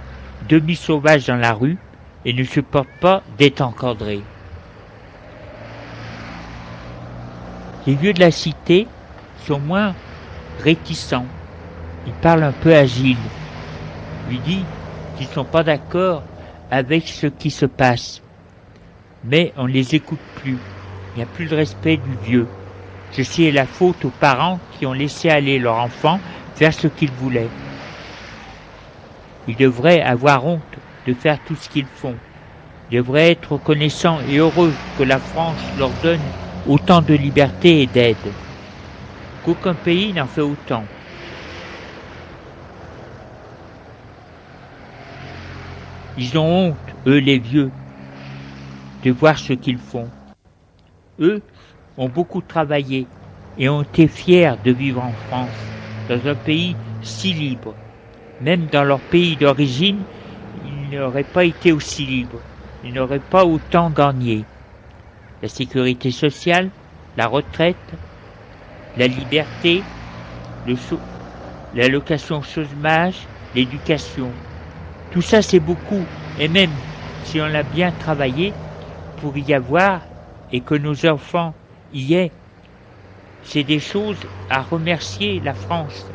demi-sauvage 0.49 1.27
dans 1.27 1.37
la 1.37 1.53
rue 1.53 1.77
et 2.25 2.33
ne 2.33 2.43
supportent 2.43 2.99
pas 2.99 3.23
d'être 3.37 3.61
encadrés. 3.61 4.21
Les 7.85 7.93
vieux 7.93 8.13
de 8.13 8.19
la 8.19 8.31
cité 8.31 8.87
sont 9.45 9.59
moins 9.59 9.93
réticents. 10.63 11.27
Ils 12.07 12.13
parlent 12.13 12.43
un 12.43 12.51
peu 12.51 12.75
à 12.75 12.85
Gilles, 12.85 13.17
lui 14.29 14.39
dit 14.39 14.65
qu'ils 15.17 15.27
ne 15.27 15.33
sont 15.33 15.45
pas 15.45 15.63
d'accord 15.63 16.23
avec 16.75 17.07
ce 17.07 17.27
qui 17.27 17.51
se 17.51 17.65
passe. 17.65 18.21
Mais 19.23 19.53
on 19.55 19.65
ne 19.67 19.71
les 19.71 19.95
écoute 19.95 20.19
plus. 20.35 20.57
Il 21.13 21.17
n'y 21.17 21.23
a 21.23 21.25
plus 21.25 21.45
de 21.45 21.55
respect 21.55 21.95
du 21.95 22.29
vieux. 22.29 22.47
Ceci 23.11 23.45
est 23.45 23.53
la 23.53 23.65
faute 23.65 24.03
aux 24.03 24.09
parents 24.19 24.59
qui 24.77 24.85
ont 24.85 24.91
laissé 24.91 25.29
aller 25.29 25.57
leur 25.57 25.77
enfant 25.77 26.19
faire 26.55 26.73
ce 26.73 26.87
qu'ils 26.87 27.11
voulaient. 27.11 27.49
Ils 29.47 29.55
devraient 29.55 30.01
avoir 30.01 30.45
honte 30.45 30.61
de 31.07 31.13
faire 31.13 31.39
tout 31.47 31.55
ce 31.55 31.69
qu'ils 31.69 31.85
font. 31.85 32.15
Ils 32.91 32.97
devraient 32.97 33.31
être 33.31 33.53
reconnaissants 33.53 34.19
et 34.29 34.37
heureux 34.37 34.73
que 34.97 35.03
la 35.03 35.19
France 35.19 35.61
leur 35.77 35.91
donne 36.03 36.19
autant 36.67 37.01
de 37.01 37.13
liberté 37.13 37.83
et 37.83 37.87
d'aide. 37.87 38.17
Qu'aucun 39.45 39.75
pays 39.75 40.11
n'en 40.11 40.27
fait 40.27 40.41
autant. 40.41 40.83
Ils 46.17 46.37
ont 46.37 46.69
honte, 46.69 46.77
eux 47.07 47.17
les 47.17 47.39
vieux, 47.39 47.71
de 49.03 49.11
voir 49.11 49.37
ce 49.37 49.53
qu'ils 49.53 49.77
font. 49.77 50.09
Eux 51.19 51.41
ont 51.97 52.07
beaucoup 52.07 52.41
travaillé 52.41 53.05
et 53.57 53.67
ont 53.67 53.81
été 53.81 54.07
fiers 54.07 54.53
de 54.63 54.71
vivre 54.71 55.03
en 55.03 55.11
France, 55.27 55.49
dans 56.09 56.27
un 56.27 56.35
pays 56.35 56.75
si 57.01 57.33
libre. 57.33 57.73
Même 58.41 58.65
dans 58.67 58.83
leur 58.83 58.99
pays 58.99 59.35
d'origine, 59.35 59.99
ils 60.65 60.97
n'auraient 60.97 61.23
pas 61.23 61.43
été 61.43 61.71
aussi 61.73 62.05
libres, 62.05 62.41
ils 62.83 62.93
n'auraient 62.93 63.19
pas 63.19 63.45
autant 63.45 63.89
gagné. 63.89 64.45
La 65.41 65.49
sécurité 65.49 66.11
sociale, 66.11 66.69
la 67.17 67.27
retraite, 67.27 67.75
la 68.97 69.07
liberté, 69.07 69.81
l'allocation 71.75 72.41
chômage, 72.41 73.27
l'éducation, 73.53 74.31
tout 75.15 75.21
ça, 75.21 75.41
c'est 75.41 75.61
beaucoup. 75.61 76.09
Et 76.35 76.49
même 76.49 76.75
si 77.23 77.39
on 77.39 77.45
a 77.45 77.63
bien 77.63 77.93
travaillé 77.93 78.53
pour 79.15 79.37
y 79.37 79.53
avoir 79.53 80.01
et 80.51 80.59
que 80.59 80.75
nos 80.75 81.05
enfants 81.05 81.55
y 81.93 82.15
aient, 82.15 82.33
c'est 83.41 83.63
des 83.63 83.79
choses 83.79 84.19
à 84.49 84.61
remercier 84.61 85.39
la 85.39 85.53
France. 85.53 86.11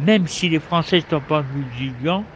Même 0.00 0.26
si 0.26 0.48
les 0.48 0.58
Français 0.58 1.04
sont 1.08 1.20
pas 1.20 1.44
musulmans, 1.44 2.26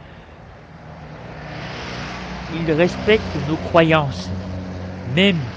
ils 2.47 2.71
respectent 2.71 3.35
nos 3.35 3.57
croyances, 3.57 4.31
même 5.05 5.52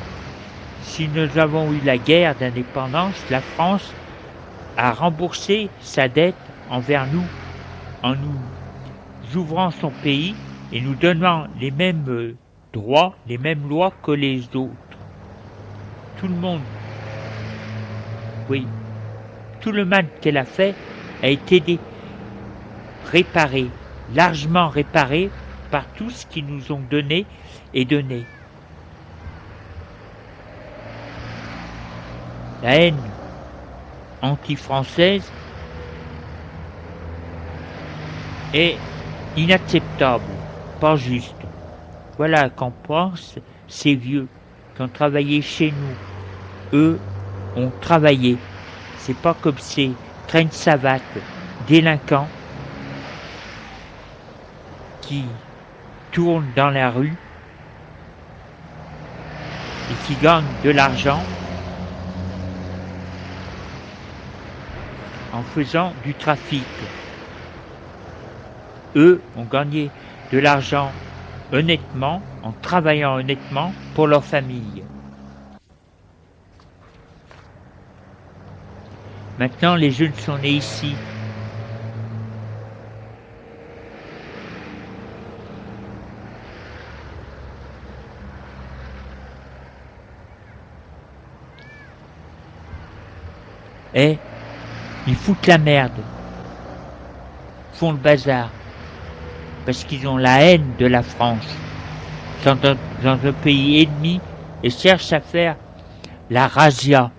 si 0.86 1.08
nous 1.08 1.36
avons 1.36 1.72
eu 1.72 1.80
la 1.80 1.98
guerre 1.98 2.36
d'indépendance, 2.36 3.28
la 3.28 3.42
France 3.42 3.92
a 4.76 4.92
remboursé 4.92 5.68
sa 5.80 6.08
dette 6.08 6.36
envers 6.70 7.06
nous 7.08 7.28
en 8.04 8.14
nous 8.14 8.38
ouvrant 9.34 9.72
son 9.72 9.90
pays 9.90 10.32
et 10.70 10.80
nous 10.80 10.94
donnant 10.94 11.48
les 11.58 11.72
mêmes 11.72 12.08
euh, 12.08 12.36
droits, 12.72 13.16
les 13.26 13.36
mêmes 13.36 13.68
lois 13.68 13.92
que 14.04 14.12
les 14.12 14.44
autres. 14.54 14.98
Tout 16.16 16.28
le 16.28 16.36
monde, 16.36 16.62
oui, 18.48 18.62
tout 19.60 19.72
le 19.72 19.84
mal 19.84 20.06
qu'elle 20.20 20.36
a 20.36 20.44
fait 20.44 20.76
a 21.20 21.28
été 21.28 21.78
réparé, 23.12 23.66
largement 24.14 24.68
réparé 24.68 25.30
par 25.68 25.84
tout 25.94 26.10
ce 26.10 26.24
qu'ils 26.26 26.46
nous 26.46 26.70
ont 26.70 26.80
donné 26.80 27.26
et 27.74 27.84
donné. 27.84 28.35
La 32.66 32.74
haine 32.78 32.98
anti-française 34.22 35.30
est 38.52 38.76
inacceptable, 39.36 40.24
pas 40.80 40.96
juste. 40.96 41.36
Voilà 42.16 42.50
qu'en 42.50 42.72
pense 42.72 43.38
ces 43.68 43.94
vieux 43.94 44.26
qui 44.74 44.82
ont 44.82 44.88
travaillé 44.88 45.42
chez 45.42 45.70
nous. 45.70 46.76
Eux 46.76 46.98
ont 47.54 47.70
travaillé. 47.80 48.36
C'est 48.98 49.16
pas 49.16 49.36
comme 49.40 49.58
ces 49.58 49.92
traînes 50.26 50.50
savates, 50.50 51.02
délinquants 51.68 52.26
qui 55.02 55.24
tournent 56.10 56.50
dans 56.56 56.70
la 56.70 56.90
rue 56.90 57.14
et 59.88 60.06
qui 60.08 60.16
gagnent 60.20 60.42
de 60.64 60.70
l'argent 60.70 61.22
en 65.36 65.44
faisant 65.44 65.92
du 66.02 66.14
trafic. 66.14 66.64
Eux 68.94 69.22
ont 69.34 69.44
gagné 69.44 69.92
de 70.30 70.38
l'argent 70.38 70.94
honnêtement, 71.52 72.22
en 72.42 72.52
travaillant 72.54 73.16
honnêtement 73.16 73.74
pour 73.92 74.06
leur 74.06 74.24
famille. 74.24 74.82
Maintenant, 79.36 79.76
les 79.76 79.90
jeunes 79.90 80.14
sont 80.14 80.38
nés 80.38 80.52
ici. 80.52 80.96
Et 93.92 94.18
ils 95.06 95.14
foutent 95.14 95.46
la 95.46 95.58
merde, 95.58 95.92
font 97.74 97.92
le 97.92 97.98
bazar 97.98 98.50
parce 99.66 99.82
qu'ils 99.82 100.06
ont 100.06 100.16
la 100.16 100.42
haine 100.42 100.72
de 100.78 100.86
la 100.86 101.02
France. 101.02 101.44
Ils 102.38 102.44
sont 102.44 102.56
dans, 103.02 103.26
un 103.26 103.32
pays 103.32 103.82
ennemi 103.82 104.20
et 104.62 104.70
cherchent 104.70 105.12
à 105.12 105.20
faire 105.20 105.56
la 106.30 106.46
razzia. 106.46 107.10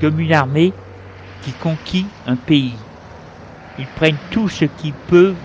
Comme 0.00 0.18
une 0.20 0.32
armée 0.32 0.72
qui 1.42 1.52
conquit 1.52 2.06
un 2.26 2.36
pays. 2.36 2.74
Ils 3.78 3.86
prennent 3.86 4.18
tout 4.30 4.48
ce 4.48 4.64
qu'ils 4.64 4.92
peuvent, 4.92 5.36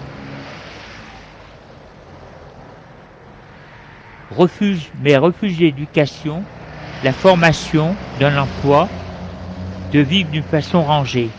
refusent, 4.35 4.89
mais 5.03 5.17
refusent 5.17 5.59
l'éducation, 5.59 6.43
la 7.03 7.13
formation 7.13 7.95
d'un 8.19 8.37
emploi, 8.37 8.87
de 9.91 9.99
vivre 9.99 10.29
d'une 10.29 10.43
façon 10.43 10.83
rangée. 10.83 11.29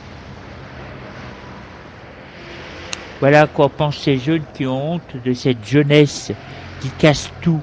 Voilà 3.21 3.47
quoi 3.47 3.69
pensent 3.69 3.99
ces 3.99 4.19
jeunes 4.19 4.43
qui 4.55 4.67
ont 4.67 4.95
honte 4.95 5.17
de 5.25 5.33
cette 5.33 5.65
jeunesse 5.65 6.33
qui 6.81 6.89
casse 6.91 7.31
tout 7.41 7.61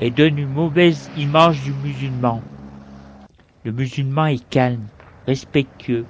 et 0.00 0.10
donne 0.10 0.38
une 0.38 0.48
mauvaise 0.48 1.10
image 1.18 1.60
du 1.60 1.72
musulman. 1.84 2.40
Le 3.64 3.72
musulman 3.72 4.26
est 4.26 4.48
calme, 4.48 4.86
respectueux, 5.26 6.06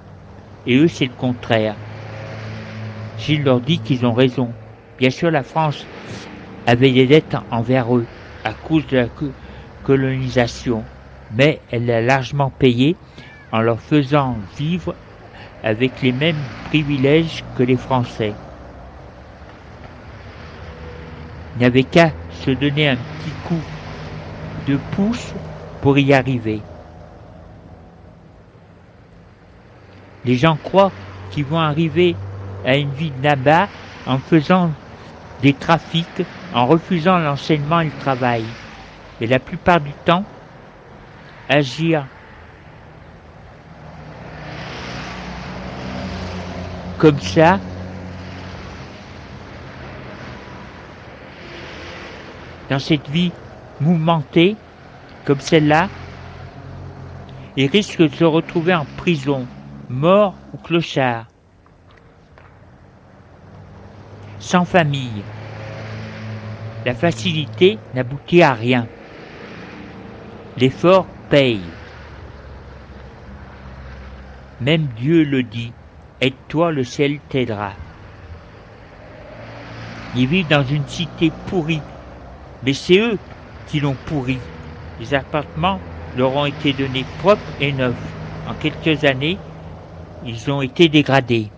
et 0.65 0.77
eux 0.77 0.87
c'est 0.87 1.07
le 1.07 1.11
contraire. 1.11 1.75
Gilles 3.17 3.43
leur 3.43 3.59
dit 3.59 3.79
qu'ils 3.79 4.05
ont 4.05 4.13
raison. 4.13 4.49
Bien 4.97 5.09
sûr, 5.09 5.29
la 5.29 5.43
France 5.43 5.85
avait 6.65 6.91
des 6.91 7.07
dettes 7.07 7.35
envers 7.51 7.93
eux 7.93 8.05
à 8.45 8.53
cause 8.53 8.87
de 8.87 8.97
la 8.97 9.07
colonisation, 9.83 10.83
mais 11.35 11.61
elle 11.71 11.85
l'a 11.85 12.01
largement 12.01 12.49
payé 12.49 12.95
en 13.51 13.61
leur 13.61 13.79
faisant 13.79 14.37
vivre 14.57 14.95
avec 15.63 16.01
les 16.01 16.11
mêmes 16.11 16.41
privilèges 16.65 17.43
que 17.57 17.63
les 17.63 17.77
Français. 17.77 18.33
Il 21.57 21.65
avait 21.65 21.83
qu'à 21.83 22.11
se 22.31 22.51
donner 22.51 22.89
un 22.89 22.95
petit 22.95 23.31
coup 23.47 23.61
de 24.67 24.77
pouce 24.95 25.33
pour 25.81 25.97
y 25.97 26.13
arriver. 26.13 26.61
Les 30.25 30.35
gens 30.35 30.57
croient 30.61 30.91
qu'ils 31.31 31.45
vont 31.45 31.59
arriver 31.59 32.15
à 32.65 32.75
une 32.75 32.91
vie 32.91 33.11
là-bas 33.23 33.67
en 34.05 34.17
faisant 34.17 34.71
des 35.41 35.53
trafics, 35.53 36.25
en 36.53 36.65
refusant 36.65 37.17
l'enseignement 37.19 37.81
et 37.81 37.85
le 37.85 37.99
travail. 37.99 38.43
Mais 39.19 39.27
la 39.27 39.39
plupart 39.39 39.79
du 39.79 39.91
temps, 40.05 40.23
agir 41.49 42.05
comme 46.99 47.19
ça, 47.19 47.59
dans 52.69 52.77
cette 52.77 53.07
vie 53.09 53.31
mouvementée 53.79 54.57
comme 55.25 55.39
celle-là 55.39 55.89
et 57.55 57.67
risque 57.67 58.01
de 58.01 58.13
se 58.13 58.25
retrouver 58.25 58.75
en 58.75 58.85
prison, 58.97 59.47
mort 59.89 60.35
ou 60.53 60.57
clochard, 60.57 61.25
sans 64.39 64.65
famille. 64.65 65.23
La 66.85 66.93
facilité 66.93 67.79
n'aboutit 67.93 68.41
à 68.41 68.53
rien. 68.53 68.87
L'effort 70.57 71.07
paye. 71.29 71.61
Même 74.61 74.87
Dieu 74.97 75.23
le 75.23 75.43
dit, 75.43 75.71
aide-toi, 76.21 76.71
le 76.71 76.83
ciel 76.83 77.19
t'aidera. 77.29 77.73
Ils 80.15 80.27
vivent 80.27 80.47
dans 80.47 80.63
une 80.63 80.87
cité 80.87 81.31
pourrie 81.47 81.81
mais 82.63 82.73
c'est 82.73 82.99
eux 82.99 83.17
qui 83.67 83.79
l'ont 83.79 83.95
pourri. 84.05 84.37
Les 84.99 85.13
appartements 85.13 85.79
leur 86.17 86.35
ont 86.35 86.45
été 86.45 86.73
donnés 86.73 87.05
propres 87.19 87.41
et 87.61 87.71
neufs. 87.71 87.95
En 88.47 88.53
quelques 88.55 89.05
années, 89.05 89.37
ils 90.25 90.51
ont 90.51 90.61
été 90.61 90.89
dégradés. 90.89 91.49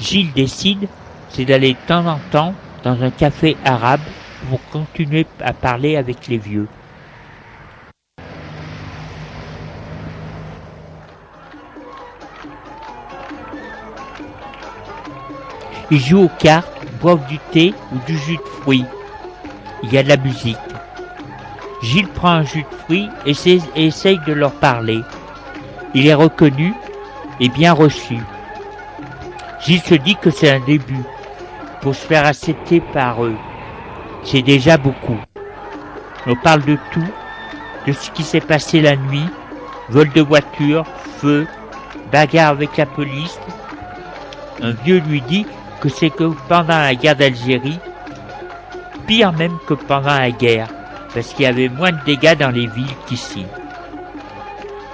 Gilles 0.00 0.32
décide, 0.32 0.88
c'est 1.28 1.44
d'aller 1.44 1.72
de 1.72 1.78
temps 1.86 2.06
en 2.06 2.18
temps 2.30 2.54
dans 2.88 3.02
un 3.02 3.10
café 3.10 3.54
arabe 3.66 4.00
pour 4.48 4.60
continuer 4.72 5.26
à 5.40 5.52
parler 5.52 5.98
avec 5.98 6.26
les 6.26 6.38
vieux. 6.38 6.66
Ils 15.90 16.00
jouent 16.00 16.24
aux 16.24 16.30
cartes, 16.38 16.72
boivent 17.02 17.26
du 17.26 17.38
thé 17.52 17.74
ou 17.92 17.98
du 18.06 18.16
jus 18.16 18.38
de 18.38 18.62
fruits. 18.62 18.86
Il 19.82 19.92
y 19.92 19.98
a 19.98 20.02
de 20.02 20.08
la 20.08 20.16
musique. 20.16 20.56
Gilles 21.82 22.08
prend 22.08 22.30
un 22.30 22.42
jus 22.42 22.64
de 22.70 22.76
fruits 22.84 23.10
et, 23.26 23.34
essaye 23.76 24.18
de 24.26 24.32
leur 24.32 24.52
parler. 24.52 25.02
Il 25.92 26.06
est 26.06 26.14
reconnu 26.14 26.72
et 27.38 27.50
bien 27.50 27.74
reçu. 27.74 28.16
Gilles 29.60 29.82
se 29.82 29.94
dit 29.94 30.16
que 30.16 30.30
c'est 30.30 30.50
un 30.50 30.60
début. 30.60 31.04
Pour 31.80 31.94
se 31.94 32.06
faire 32.06 32.26
accepter 32.26 32.80
par 32.80 33.24
eux, 33.24 33.36
c'est 34.24 34.42
déjà 34.42 34.76
beaucoup. 34.76 35.18
On 36.26 36.34
parle 36.34 36.64
de 36.64 36.76
tout, 36.92 37.08
de 37.86 37.92
ce 37.92 38.10
qui 38.10 38.24
s'est 38.24 38.40
passé 38.40 38.80
la 38.80 38.96
nuit, 38.96 39.28
vol 39.88 40.10
de 40.10 40.20
voiture, 40.20 40.84
feu, 41.18 41.46
bagarre 42.12 42.50
avec 42.50 42.76
la 42.76 42.86
police. 42.86 43.38
Un 44.60 44.72
vieux 44.72 45.00
lui 45.06 45.20
dit 45.22 45.46
que 45.80 45.88
c'est 45.88 46.10
que 46.10 46.32
pendant 46.48 46.78
la 46.78 46.94
guerre 46.94 47.16
d'Algérie, 47.16 47.78
pire 49.06 49.32
même 49.32 49.56
que 49.66 49.74
pendant 49.74 50.18
la 50.18 50.30
guerre, 50.30 50.68
parce 51.14 51.32
qu'il 51.32 51.44
y 51.44 51.48
avait 51.48 51.68
moins 51.68 51.92
de 51.92 52.04
dégâts 52.04 52.36
dans 52.36 52.50
les 52.50 52.66
villes 52.66 52.96
qu'ici. 53.06 53.46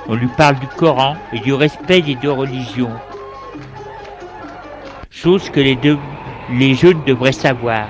On 0.06 0.14
lui 0.14 0.28
parle 0.36 0.56
du 0.58 0.66
Coran 0.66 1.16
et 1.32 1.40
du 1.40 1.54
respect 1.54 2.02
des 2.02 2.14
deux 2.14 2.30
religions, 2.30 2.92
chose 5.10 5.48
que 5.48 5.60
les, 5.60 5.76
deux, 5.76 5.98
les 6.50 6.74
jeunes 6.74 7.02
devraient 7.04 7.32
savoir. 7.32 7.88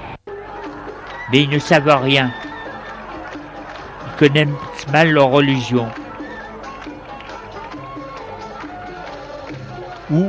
Mais 1.33 1.43
ils 1.43 1.51
ne 1.51 1.59
savent 1.59 2.03
rien. 2.03 2.31
Ils 4.07 4.19
connaissent 4.19 4.89
mal 4.93 5.11
leur 5.11 5.29
religion. 5.29 5.89
ou 10.11 10.29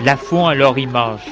la 0.00 0.16
font 0.16 0.46
à 0.46 0.54
leur 0.54 0.78
image. 0.78 1.26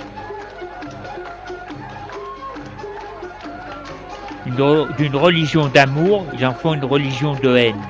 D'une 4.47 5.16
religion 5.16 5.68
d'amour, 5.68 6.24
ils 6.32 6.45
en 6.47 6.55
font 6.55 6.74
une 6.74 6.84
religion 6.84 7.34
de 7.34 7.57
haine. 7.57 7.82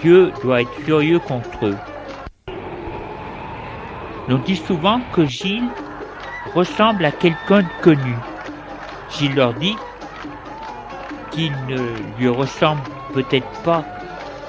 Dieu 0.00 0.32
doit 0.42 0.62
être 0.62 0.74
furieux 0.84 1.18
contre 1.20 1.66
eux. 1.66 1.76
On 4.28 4.38
dit 4.38 4.56
souvent 4.56 5.00
que 5.12 5.26
Gilles 5.26 5.68
ressemble 6.54 7.04
à 7.04 7.10
quelqu'un 7.10 7.62
de 7.62 7.82
connu. 7.82 8.16
Gilles 9.10 9.34
leur 9.34 9.52
dit 9.54 9.76
qu'il 11.30 11.52
ne 11.68 11.78
lui 12.18 12.28
ressemble 12.28 12.82
peut-être 13.14 13.50
pas 13.62 13.84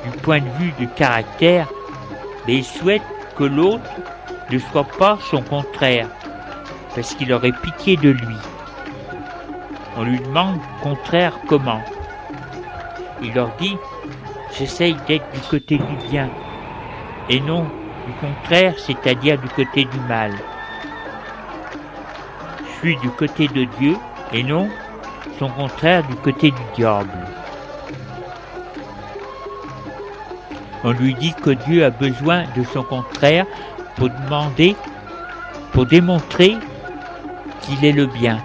du 0.03 0.11
point 0.19 0.39
de 0.39 0.49
vue 0.59 0.71
du 0.78 0.88
caractère, 0.88 1.67
mais 2.45 2.57
il 2.57 2.63
souhaite 2.63 3.03
que 3.36 3.43
l'autre 3.43 3.89
ne 4.49 4.59
soit 4.59 4.88
pas 4.97 5.17
son 5.30 5.41
contraire, 5.41 6.07
parce 6.93 7.15
qu'il 7.15 7.34
aurait 7.34 7.51
pitié 7.51 7.97
de 7.97 8.09
lui. 8.09 8.38
On 9.97 10.03
lui 10.03 10.19
demande 10.19 10.59
contraire 10.82 11.39
comment. 11.47 11.82
Il 13.21 13.34
leur 13.34 13.55
dit 13.59 13.78
J'essaye 14.57 14.95
d'être 15.07 15.30
du 15.32 15.39
côté 15.39 15.78
du 15.78 15.95
bien, 16.09 16.30
et 17.30 17.39
non 17.39 17.65
du 18.06 18.14
contraire, 18.14 18.76
c'est-à-dire 18.78 19.38
du 19.39 19.47
côté 19.49 19.86
du 19.86 19.99
mal. 20.08 20.34
Je 22.66 22.80
suis 22.80 22.97
du 22.97 23.10
côté 23.10 23.47
de 23.47 23.64
Dieu, 23.80 23.95
et 24.34 24.43
non 24.43 24.70
son 25.39 25.49
contraire 25.49 26.04
du 26.08 26.16
côté 26.16 26.51
du 26.51 26.62
diable. 26.76 27.10
On 30.84 30.91
lui 30.91 31.14
dit 31.16 31.34
que 31.34 31.51
Dieu 31.51 31.86
a 31.86 31.89
besoin 31.89 32.43
de 32.56 32.64
son 32.64 32.84
contraire 32.84 33.45
pour 33.95 34.10
demander, 34.10 34.76
pour 35.72 35.86
démontrer 35.86 36.58
qu'il 37.62 37.86
est 37.86 37.93
le 37.93 38.06
bien. 38.06 38.39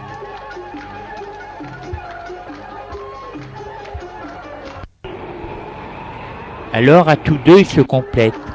Alors 6.73 7.09
à 7.09 7.17
tous 7.17 7.39
deux 7.39 7.59
ils 7.59 7.67
se 7.67 7.81
complètent. 7.81 8.47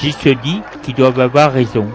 J'y 0.00 0.12
se 0.12 0.28
dit 0.28 0.62
qu'ils 0.82 0.94
doivent 0.94 1.18
avoir 1.18 1.52
raison. 1.52 1.88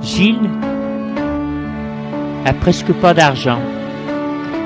Gilles 0.00 0.38
a 2.44 2.52
presque 2.52 2.92
pas 2.92 3.14
d'argent. 3.14 3.58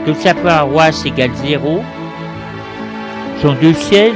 Toute 0.04 0.16
sa 0.16 0.34
paroisse 0.34 1.06
égale 1.06 1.34
zéro. 1.36 1.82
Son 3.40 3.56
sièges 3.72 4.12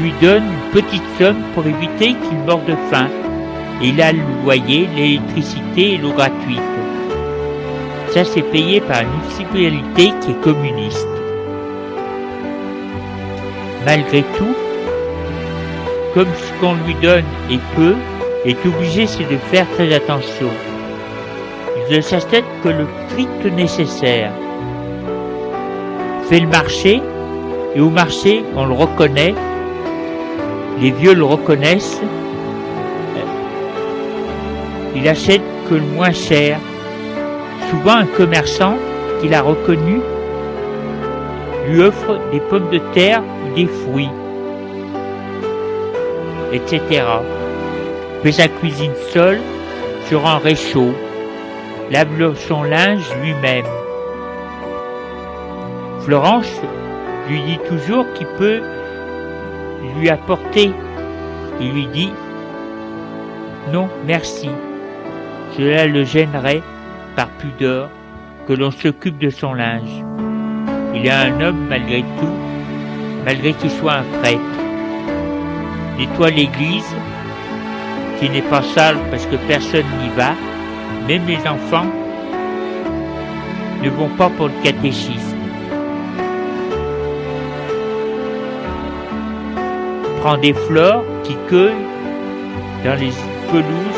lui 0.00 0.12
donne 0.20 0.42
une 0.44 0.70
petite 0.72 1.02
somme 1.16 1.42
pour 1.54 1.64
éviter 1.64 2.14
qu'il 2.14 2.38
meure 2.44 2.64
de 2.64 2.74
faim. 2.90 3.08
Et 3.82 3.88
il 3.88 4.00
a 4.00 4.12
le 4.12 4.20
loyer, 4.42 4.88
l'électricité 4.96 5.94
et 5.94 5.98
l'eau 5.98 6.12
gratuite. 6.12 6.60
Ça, 8.10 8.24
c'est 8.24 8.42
payé 8.42 8.80
par 8.80 9.02
une 9.02 9.10
municipalité 9.10 10.12
qui 10.20 10.30
est 10.30 10.40
communiste. 10.40 11.08
Malgré 13.84 14.22
tout, 14.38 14.54
comme 16.14 16.28
ce 16.34 16.60
qu'on 16.60 16.74
lui 16.86 16.94
donne 17.02 17.24
est 17.50 17.60
peu, 17.74 17.94
est 18.46 18.66
obligé 18.66 19.04
de 19.04 19.36
faire 19.50 19.66
très 19.74 19.92
attention. 19.94 20.48
Il 21.88 21.96
ne 21.96 22.00
s'achète 22.00 22.44
que 22.62 22.68
le 22.68 22.86
strict 23.08 23.44
nécessaire. 23.54 24.32
Fait 26.28 26.40
le 26.40 26.48
marché, 26.48 27.02
et 27.74 27.80
au 27.80 27.90
marché, 27.90 28.42
on 28.56 28.64
le 28.64 28.72
reconnaît, 28.72 29.34
les 30.80 30.90
vieux 30.90 31.14
le 31.14 31.24
reconnaissent, 31.24 32.00
il 34.96 35.06
achète 35.08 35.42
que 35.68 35.74
le 35.74 35.82
moins 35.82 36.12
cher. 36.12 36.58
Souvent 37.70 37.96
un 37.96 38.06
commerçant 38.06 38.76
qu'il 39.20 39.34
a 39.34 39.42
reconnu 39.42 40.00
lui 41.68 41.82
offre 41.82 42.18
des 42.32 42.40
pommes 42.40 42.70
de 42.70 42.78
terre 42.94 43.22
ou 43.44 43.54
des 43.54 43.66
fruits, 43.66 44.10
etc 46.52 47.02
fait 48.22 48.32
sa 48.32 48.48
cuisine 48.48 48.94
seule 49.12 49.40
sur 50.08 50.26
un 50.26 50.38
réchaud, 50.38 50.92
lave 51.90 52.34
son 52.48 52.64
linge 52.64 53.08
lui-même. 53.22 53.64
Florence 56.00 56.60
lui 57.28 57.42
dit 57.42 57.58
toujours 57.68 58.04
qu'il 58.14 58.26
peut 58.38 58.60
lui 59.98 60.08
apporter. 60.08 60.72
Il 61.60 61.72
lui 61.72 61.86
dit 61.86 62.12
Non, 63.72 63.88
merci. 64.06 64.50
Cela 65.56 65.86
le 65.86 66.04
gênerait, 66.04 66.62
par 67.16 67.28
pudeur, 67.28 67.88
que 68.46 68.52
l'on 68.52 68.70
s'occupe 68.70 69.16
de 69.16 69.30
son 69.30 69.54
linge. 69.54 70.04
Il 70.94 71.06
est 71.06 71.10
un 71.10 71.40
homme 71.40 71.66
malgré 71.66 72.02
tout, 72.02 72.36
malgré 73.24 73.54
qu'il 73.54 73.70
soit 73.70 73.94
un 73.94 74.20
prêtre. 74.20 74.40
Nettoie 75.98 76.28
l'église, 76.28 76.94
qui 78.20 78.28
n'est 78.28 78.42
pas 78.42 78.60
sale 78.62 78.98
parce 79.10 79.24
que 79.24 79.36
personne 79.48 79.86
n'y 80.02 80.10
va, 80.10 80.34
même 81.08 81.26
les 81.26 81.38
enfants 81.48 81.86
ne 83.82 83.88
vont 83.88 84.10
pas 84.10 84.28
pour 84.28 84.48
le 84.48 84.62
catéchisme. 84.62 85.38
Prend 90.20 90.36
des 90.36 90.52
fleurs 90.52 91.02
qui 91.24 91.34
cueillent 91.48 91.72
dans 92.84 93.00
les 93.00 93.12
pelouses 93.50 93.95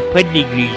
près 0.00 0.24
de 0.24 0.32
l'église. 0.32 0.68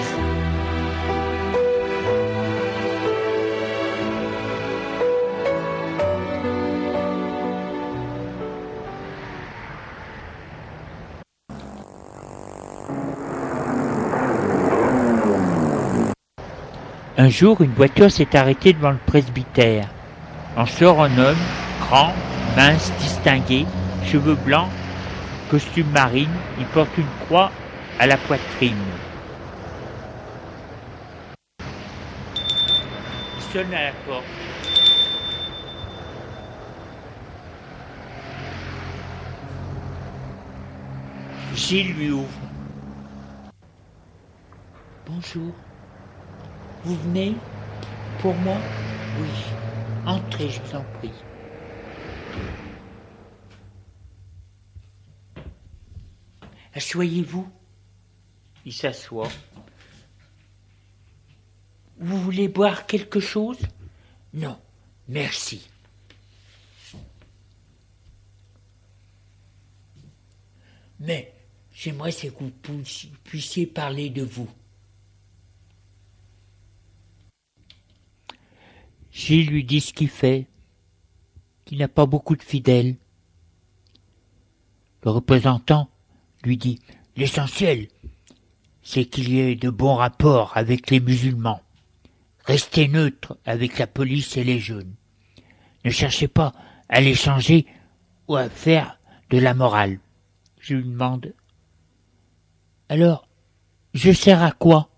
Un 17.20 17.30
jour, 17.30 17.60
une 17.60 17.72
voiture 17.72 18.10
s'est 18.10 18.36
arrêtée 18.36 18.72
devant 18.72 18.92
le 18.92 18.98
presbytère. 19.04 19.88
En 20.56 20.66
sort 20.66 21.02
un 21.02 21.18
homme, 21.18 21.36
grand, 21.80 22.12
mince, 22.56 22.92
distingué, 23.00 23.66
cheveux 24.04 24.36
blancs, 24.36 24.68
costume 25.50 25.90
marine, 25.92 26.30
il 26.58 26.64
porte 26.66 26.96
une 26.96 27.04
croix 27.26 27.50
à 27.98 28.06
la 28.06 28.16
poitrine. 28.16 28.76
À. 33.58 34.22
Gilles 41.56 41.92
lui 41.94 42.10
ouvre. 42.12 42.28
Bonjour. 45.06 45.52
Vous 46.84 46.96
venez 46.98 47.34
Pour 48.20 48.34
moi? 48.36 48.58
Oui. 49.20 49.28
Entrez, 50.06 50.50
je 50.50 50.60
vous 50.60 50.76
en 50.76 50.84
prie. 50.98 51.10
Asseyez-vous. 56.74 57.48
Il 58.64 58.72
s'assoit. 58.72 59.28
Vous 62.00 62.20
voulez 62.20 62.48
boire 62.48 62.86
quelque 62.86 63.20
chose? 63.20 63.58
Non, 64.32 64.56
merci. 65.08 65.68
Mais 71.00 71.32
j'aimerais 71.72 72.12
que 72.12 72.44
vous 72.44 72.52
puissiez 73.24 73.66
parler 73.66 74.10
de 74.10 74.22
vous. 74.22 74.48
Gilles 79.12 79.48
lui 79.48 79.64
dit 79.64 79.80
ce 79.80 79.92
qu'il 79.92 80.08
fait, 80.08 80.46
qu'il 81.64 81.78
n'a 81.78 81.88
pas 81.88 82.06
beaucoup 82.06 82.36
de 82.36 82.42
fidèles. 82.42 82.96
Le 85.04 85.10
représentant 85.10 85.88
lui 86.44 86.56
dit 86.56 86.80
L'essentiel, 87.16 87.88
c'est 88.82 89.04
qu'il 89.04 89.30
y 89.32 89.40
ait 89.40 89.56
de 89.56 89.70
bons 89.70 89.96
rapports 89.96 90.56
avec 90.56 90.90
les 90.90 91.00
musulmans. 91.00 91.62
Restez 92.48 92.88
neutre 92.88 93.38
avec 93.44 93.78
la 93.78 93.86
police 93.86 94.38
et 94.38 94.42
les 94.42 94.58
jeunes. 94.58 94.94
Ne 95.84 95.90
cherchez 95.90 96.28
pas 96.28 96.54
à 96.88 97.02
les 97.02 97.14
changer 97.14 97.66
ou 98.26 98.36
à 98.36 98.48
faire 98.48 98.98
de 99.28 99.36
la 99.36 99.52
morale. 99.52 100.00
Je 100.58 100.76
lui 100.76 100.84
demande. 100.84 101.34
Alors, 102.88 103.28
je 103.92 104.12
sers 104.12 104.42
à 104.42 104.52
quoi? 104.52 104.88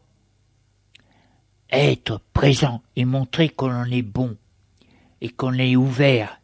Être 1.71 2.23
présent 2.33 2.85
et 2.95 3.05
montrer 3.05 3.49
qu'on 3.49 3.75
en 3.75 3.91
est 3.91 4.03
bon 4.03 4.37
et 5.21 5.31
qu'on 5.31 5.55
est 5.55 5.75
ouvert. 5.75 6.41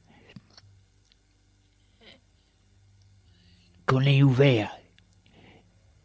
Qu'on 3.87 4.01
est 4.01 4.25
ouvert. 4.25 4.77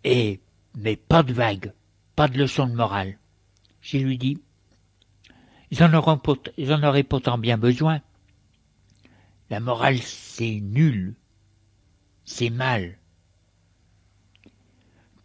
Et, 0.03 0.41
mais 0.75 0.95
pas 0.95 1.23
de 1.23 1.33
vagues, 1.33 1.73
pas 2.15 2.27
de 2.27 2.37
leçons 2.37 2.67
de 2.67 2.75
morale. 2.75 3.17
Je 3.81 3.97
lui 3.97 4.19
dis, 4.19 4.37
ils 5.71 5.83
en, 5.83 6.17
pourtant 7.03 7.37
bien 7.37 7.57
besoin. 7.57 8.01
La 9.49 9.59
morale, 9.59 9.99
c'est 9.99 10.59
nul. 10.59 11.15
C'est 12.25 12.49
mal. 12.49 12.97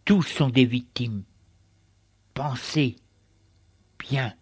Tous 0.05 0.23
sont 0.23 0.49
des 0.49 0.65
victimes. 0.65 1.23
Pensez 2.33 2.95
bien 3.99 4.33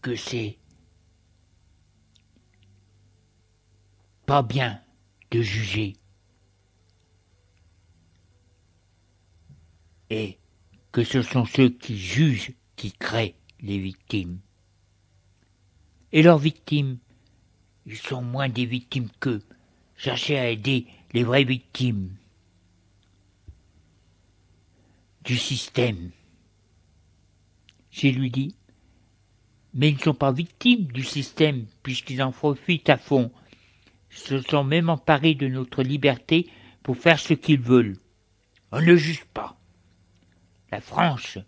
que 0.00 0.16
c'est 0.16 0.58
pas 4.26 4.42
bien 4.42 4.82
de 5.30 5.42
juger 5.42 5.96
que 10.94 11.02
ce 11.02 11.22
sont 11.22 11.44
ceux 11.44 11.70
qui 11.70 11.98
jugent 11.98 12.52
qui 12.76 12.92
créent 12.92 13.34
les 13.60 13.80
victimes. 13.80 14.38
Et 16.12 16.22
leurs 16.22 16.38
victimes, 16.38 16.98
ils 17.84 17.96
sont 17.96 18.22
moins 18.22 18.48
des 18.48 18.64
victimes 18.64 19.08
qu'eux. 19.18 19.42
Cherchez 19.96 20.38
à 20.38 20.48
aider 20.48 20.86
les 21.12 21.24
vraies 21.24 21.42
victimes 21.42 22.14
du 25.24 25.36
système. 25.36 26.12
J'ai 27.90 28.12
lui 28.12 28.30
dit, 28.30 28.54
mais 29.72 29.88
ils 29.88 29.96
ne 29.96 30.00
sont 30.00 30.14
pas 30.14 30.30
victimes 30.30 30.84
du 30.92 31.02
système 31.02 31.66
puisqu'ils 31.82 32.22
en 32.22 32.30
profitent 32.30 32.88
à 32.88 32.98
fond. 32.98 33.32
Ils 34.12 34.18
se 34.18 34.40
sont 34.42 34.62
même 34.62 34.88
emparés 34.88 35.34
de 35.34 35.48
notre 35.48 35.82
liberté 35.82 36.48
pour 36.84 36.96
faire 36.96 37.18
ce 37.18 37.34
qu'ils 37.34 37.60
veulent. 37.60 37.96
On 38.70 38.80
ne 38.80 38.94
juge 38.94 39.24
pas. 39.24 39.58
La 40.74 40.80
France 40.80 41.38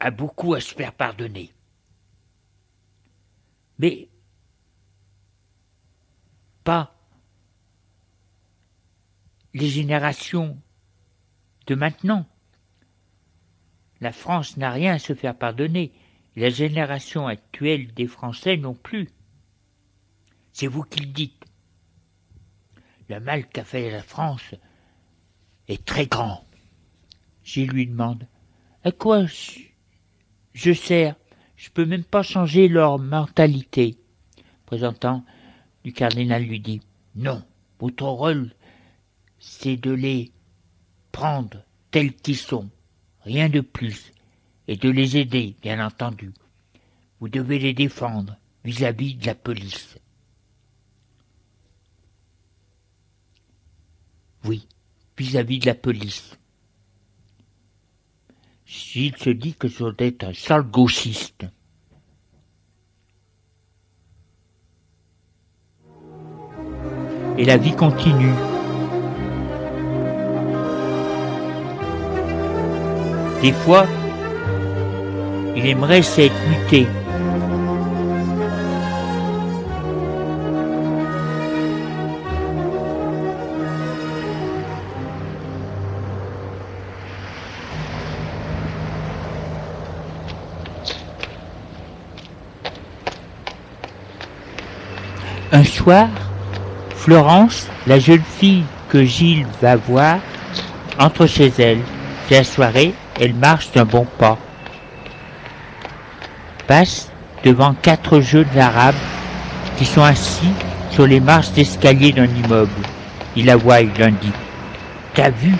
a 0.00 0.10
beaucoup 0.10 0.54
à 0.54 0.60
se 0.60 0.74
faire 0.74 0.92
pardonner. 0.92 1.54
Mais 3.78 4.08
pas 6.64 6.92
les 9.54 9.68
générations 9.68 10.60
de 11.68 11.76
maintenant. 11.76 12.26
La 14.00 14.10
France 14.10 14.56
n'a 14.56 14.72
rien 14.72 14.94
à 14.94 14.98
se 14.98 15.14
faire 15.14 15.38
pardonner. 15.38 15.92
La 16.34 16.50
génération 16.50 17.28
actuelle 17.28 17.94
des 17.94 18.08
Français 18.08 18.56
non 18.56 18.74
plus. 18.74 19.08
C'est 20.52 20.66
vous 20.66 20.82
qui 20.82 20.98
le 20.98 21.12
dites. 21.12 21.37
Le 23.08 23.20
mal 23.20 23.48
qu'a 23.48 23.64
fait 23.64 23.90
la 23.90 24.02
France 24.02 24.54
est 25.66 25.84
très 25.84 26.06
grand. 26.06 26.44
Je 27.42 27.62
lui 27.62 27.86
demande 27.86 28.26
À 28.84 28.92
quoi 28.92 29.24
je 30.54 30.72
sers? 30.72 31.14
Je 31.56 31.70
peux 31.70 31.86
même 31.86 32.04
pas 32.04 32.22
changer 32.22 32.68
leur 32.68 32.98
mentalité. 32.98 33.96
Présentant 34.66 35.24
du 35.84 35.92
cardinal 35.92 36.44
lui 36.44 36.60
dit 36.60 36.80
Non, 37.14 37.42
votre 37.80 38.06
rôle, 38.06 38.52
c'est 39.38 39.76
de 39.76 39.90
les 39.90 40.30
prendre 41.10 41.64
tels 41.90 42.14
qu'ils 42.14 42.36
sont, 42.36 42.68
rien 43.22 43.48
de 43.48 43.60
plus, 43.60 44.12
et 44.68 44.76
de 44.76 44.90
les 44.90 45.16
aider, 45.16 45.56
bien 45.62 45.84
entendu. 45.84 46.32
Vous 47.20 47.28
devez 47.28 47.58
les 47.58 47.72
défendre 47.72 48.36
vis-à-vis 48.64 49.14
de 49.14 49.26
la 49.26 49.34
police. 49.34 49.98
Oui, 54.44 54.66
vis-à-vis 55.16 55.58
-vis 55.58 55.60
de 55.62 55.66
la 55.66 55.74
police. 55.74 56.38
S'il 58.66 59.16
se 59.16 59.30
dit 59.30 59.54
que 59.54 59.68
ce 59.68 59.78
doit 59.78 59.94
être 59.98 60.24
un 60.24 60.34
sale 60.34 60.62
gauchiste. 60.62 61.46
Et 67.38 67.44
la 67.44 67.56
vie 67.56 67.74
continue. 67.74 68.34
Des 73.40 73.52
fois, 73.52 73.86
il 75.56 75.64
aimerait 75.66 76.02
s'être 76.02 76.34
muté. 76.48 76.86
Soir, 95.78 96.08
Florence, 96.96 97.68
la 97.86 97.98
jeune 97.98 98.22
fille 98.38 98.64
que 98.88 99.04
Gilles 99.04 99.46
va 99.62 99.76
voir, 99.76 100.18
entre 100.98 101.26
chez 101.26 101.52
elle. 101.58 101.80
C'est 102.28 102.38
la 102.38 102.44
soirée, 102.44 102.94
elle 103.20 103.34
marche 103.34 103.70
d'un 103.72 103.84
bon 103.84 104.06
pas. 104.18 104.36
Passe 106.66 107.10
devant 107.44 107.74
quatre 107.74 108.20
jeunes 108.20 108.58
arabes 108.58 109.02
qui 109.76 109.84
sont 109.84 110.02
assis 110.02 110.52
sur 110.90 111.06
les 111.06 111.20
marches 111.20 111.52
d'escalier 111.52 112.12
d'un 112.12 112.26
immeuble. 112.26 112.82
Il 113.36 113.46
la 113.46 113.56
voit, 113.56 113.80
il 113.80 113.90
leur 113.96 114.10
dit 114.10 114.32
T'as 115.14 115.30
vu 115.30 115.54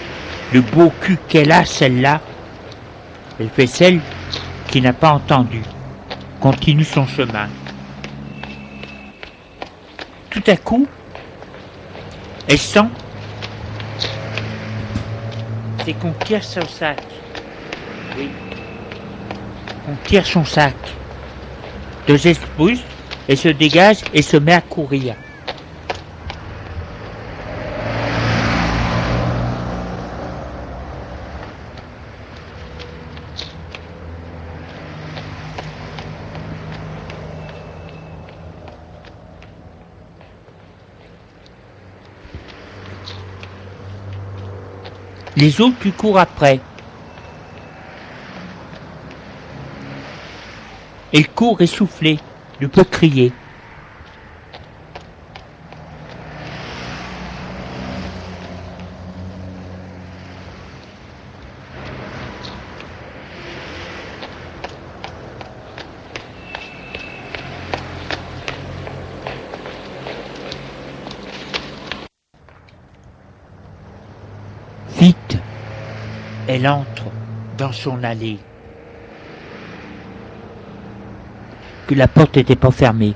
le 0.53 0.61
beau 0.61 0.93
cul 1.01 1.19
qu'elle 1.29 1.53
a, 1.53 1.65
celle-là? 1.65 2.21
Elle 3.39 3.51
fait 3.51 3.69
celle 3.69 4.01
qui 4.69 4.81
n'a 4.81 4.93
pas 4.93 5.13
entendu. 5.13 5.63
Continue 6.41 6.85
son 6.85 7.07
chemin. 7.07 7.49
Tout 10.39 10.53
à 10.53 10.57
coup, 10.57 10.87
elle 12.47 12.59
sent, 12.59 12.87
c'est 15.85 15.95
qu'on 15.95 16.13
tire 16.13 16.45
son 16.45 16.65
sac. 16.65 17.03
Oui. 18.17 18.29
On 19.89 19.97
tire 20.07 20.25
son 20.25 20.45
sac. 20.45 20.77
Deux 22.07 22.25
esprits, 22.29 22.85
elle 23.29 23.37
se 23.37 23.49
dégage 23.49 23.97
et 24.15 24.23
se 24.23 24.37
met 24.37 24.53
à 24.53 24.61
courir. 24.61 25.17
Les 45.41 45.61
autres 45.61 45.77
lui 45.85 45.93
courent 45.93 46.19
après. 46.19 46.59
Elle 51.15 51.29
court 51.29 51.61
essoufflée, 51.61 52.19
ne 52.61 52.67
peut 52.67 52.83
crier. 52.83 53.33
entre 76.69 77.11
dans 77.57 77.73
son 77.73 78.03
allée, 78.05 78.39
que 81.87 81.95
la 81.95 82.07
porte 82.07 82.37
n'était 82.37 82.57
pas 82.57 82.71
fermée. 82.71 83.15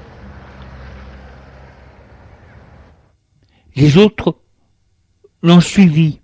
Les 3.76 3.96
autres 3.96 4.36
l'ont 5.42 5.61
suivi. 5.61 6.20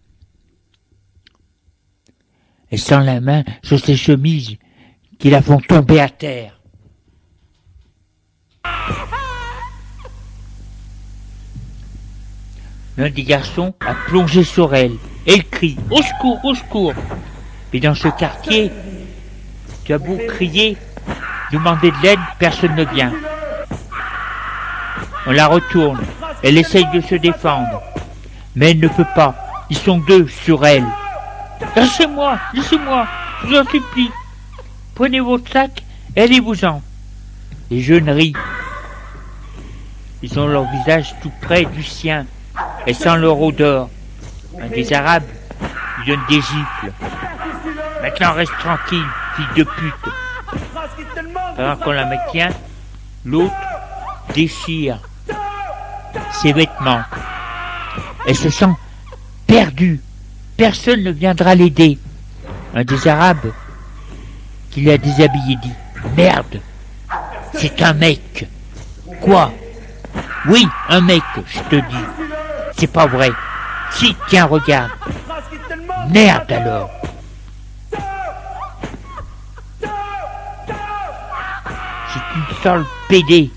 Et 2.70 2.76
sans 2.76 3.00
la 3.00 3.20
main 3.20 3.44
sur 3.62 3.78
ses 3.78 3.96
chemises 3.96 4.56
qui 5.18 5.30
la 5.30 5.40
font 5.40 5.58
tomber 5.58 6.00
à 6.00 6.08
terre. 6.08 6.60
L'un 12.98 13.10
des 13.10 13.22
garçons 13.22 13.74
a 13.80 13.94
plongé 13.94 14.42
sur 14.42 14.74
elle 14.74 14.96
elle 15.28 15.44
crie 15.44 15.76
Au 15.90 16.00
secours, 16.00 16.42
au 16.42 16.54
secours 16.54 16.94
Mais 17.72 17.80
dans 17.80 17.94
ce 17.94 18.08
quartier, 18.08 18.72
tu 19.84 19.92
as 19.92 19.98
beau 19.98 20.18
crier, 20.26 20.76
demander 21.52 21.90
de 21.90 21.96
l'aide, 22.02 22.18
personne 22.38 22.74
ne 22.74 22.84
vient. 22.84 23.12
On 25.26 25.32
la 25.32 25.46
retourne. 25.46 26.00
Elle 26.42 26.56
essaye 26.56 26.86
de 26.94 27.02
se 27.02 27.14
défendre. 27.16 27.82
Mais 28.56 28.70
elle 28.70 28.80
ne 28.80 28.88
peut 28.88 29.06
pas. 29.14 29.34
Ils 29.68 29.76
sont 29.76 29.98
deux 29.98 30.26
sur 30.28 30.64
elle. 30.64 30.86
Lâchez-moi, 31.76 32.38
laissez-moi, 32.54 33.06
je 33.42 33.48
vous 33.48 33.56
en 33.56 33.64
supplie. 33.64 34.10
Prenez 34.94 35.20
votre 35.20 35.50
sac, 35.52 35.82
allez-vous-en. 36.16 36.80
Les 37.70 37.82
jeunes 37.82 38.08
rient. 38.08 38.32
Ils 40.22 40.38
ont 40.38 40.46
leur 40.46 40.64
visage 40.70 41.14
tout 41.20 41.32
près 41.42 41.66
du 41.66 41.82
sien 41.82 42.24
et 42.86 42.94
sans 42.94 43.16
leur 43.16 43.38
odeur. 43.40 43.90
Un 44.60 44.68
des 44.68 44.92
Arabes 44.92 45.24
lui 45.98 46.06
donne 46.06 46.24
des 46.28 46.40
gifles. 46.40 46.92
Maintenant 48.02 48.32
reste 48.32 48.52
tranquille, 48.58 49.06
fille 49.36 49.46
de 49.56 49.64
pute. 49.64 49.94
Pendant 51.56 51.76
qu'on 51.76 51.92
la 51.92 52.06
maintient, 52.06 52.50
l'autre 53.24 53.54
déchire 54.34 55.00
ses 56.32 56.52
vêtements. 56.52 57.02
Elle 58.26 58.36
se 58.36 58.50
sent 58.50 58.70
perdue. 59.46 60.00
Personne 60.56 61.02
ne 61.02 61.10
viendra 61.10 61.54
l'aider. 61.54 61.98
Un 62.74 62.84
des 62.84 63.08
Arabes 63.08 63.52
qui 64.70 64.82
l'a 64.82 64.98
déshabillé 64.98 65.56
dit 65.62 65.72
Merde, 66.16 66.60
c'est 67.54 67.82
un 67.82 67.92
mec. 67.94 68.46
Quoi? 69.20 69.52
Oui, 70.46 70.66
un 70.88 71.00
mec, 71.00 71.22
je 71.46 71.60
te 71.60 71.76
dis. 71.76 72.04
C'est 72.76 72.92
pas 72.92 73.06
vrai. 73.06 73.30
Si, 73.92 74.16
tiens, 74.28 74.46
regarde. 74.46 74.90
Merde 76.10 76.52
alors. 76.52 76.90
C'est 82.12 82.36
une 82.36 82.62
sale 82.62 82.84
PD. 83.08 83.50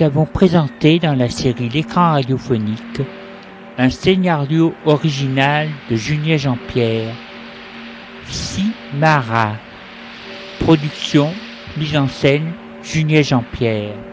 Nous 0.00 0.06
avons 0.06 0.24
présenté 0.24 0.98
dans 0.98 1.14
la 1.14 1.28
série 1.28 1.68
L'écran 1.68 2.12
radiophonique 2.12 3.02
un 3.76 3.90
scénario 3.90 4.72
original 4.86 5.68
de 5.90 5.96
Julien 5.96 6.38
Jean-Pierre, 6.38 7.14
Simara. 8.26 9.56
Production, 10.60 11.30
mise 11.76 11.96
en 11.96 12.08
scène, 12.08 12.52
Julien 12.82 13.22
Jean-Pierre. 13.22 14.09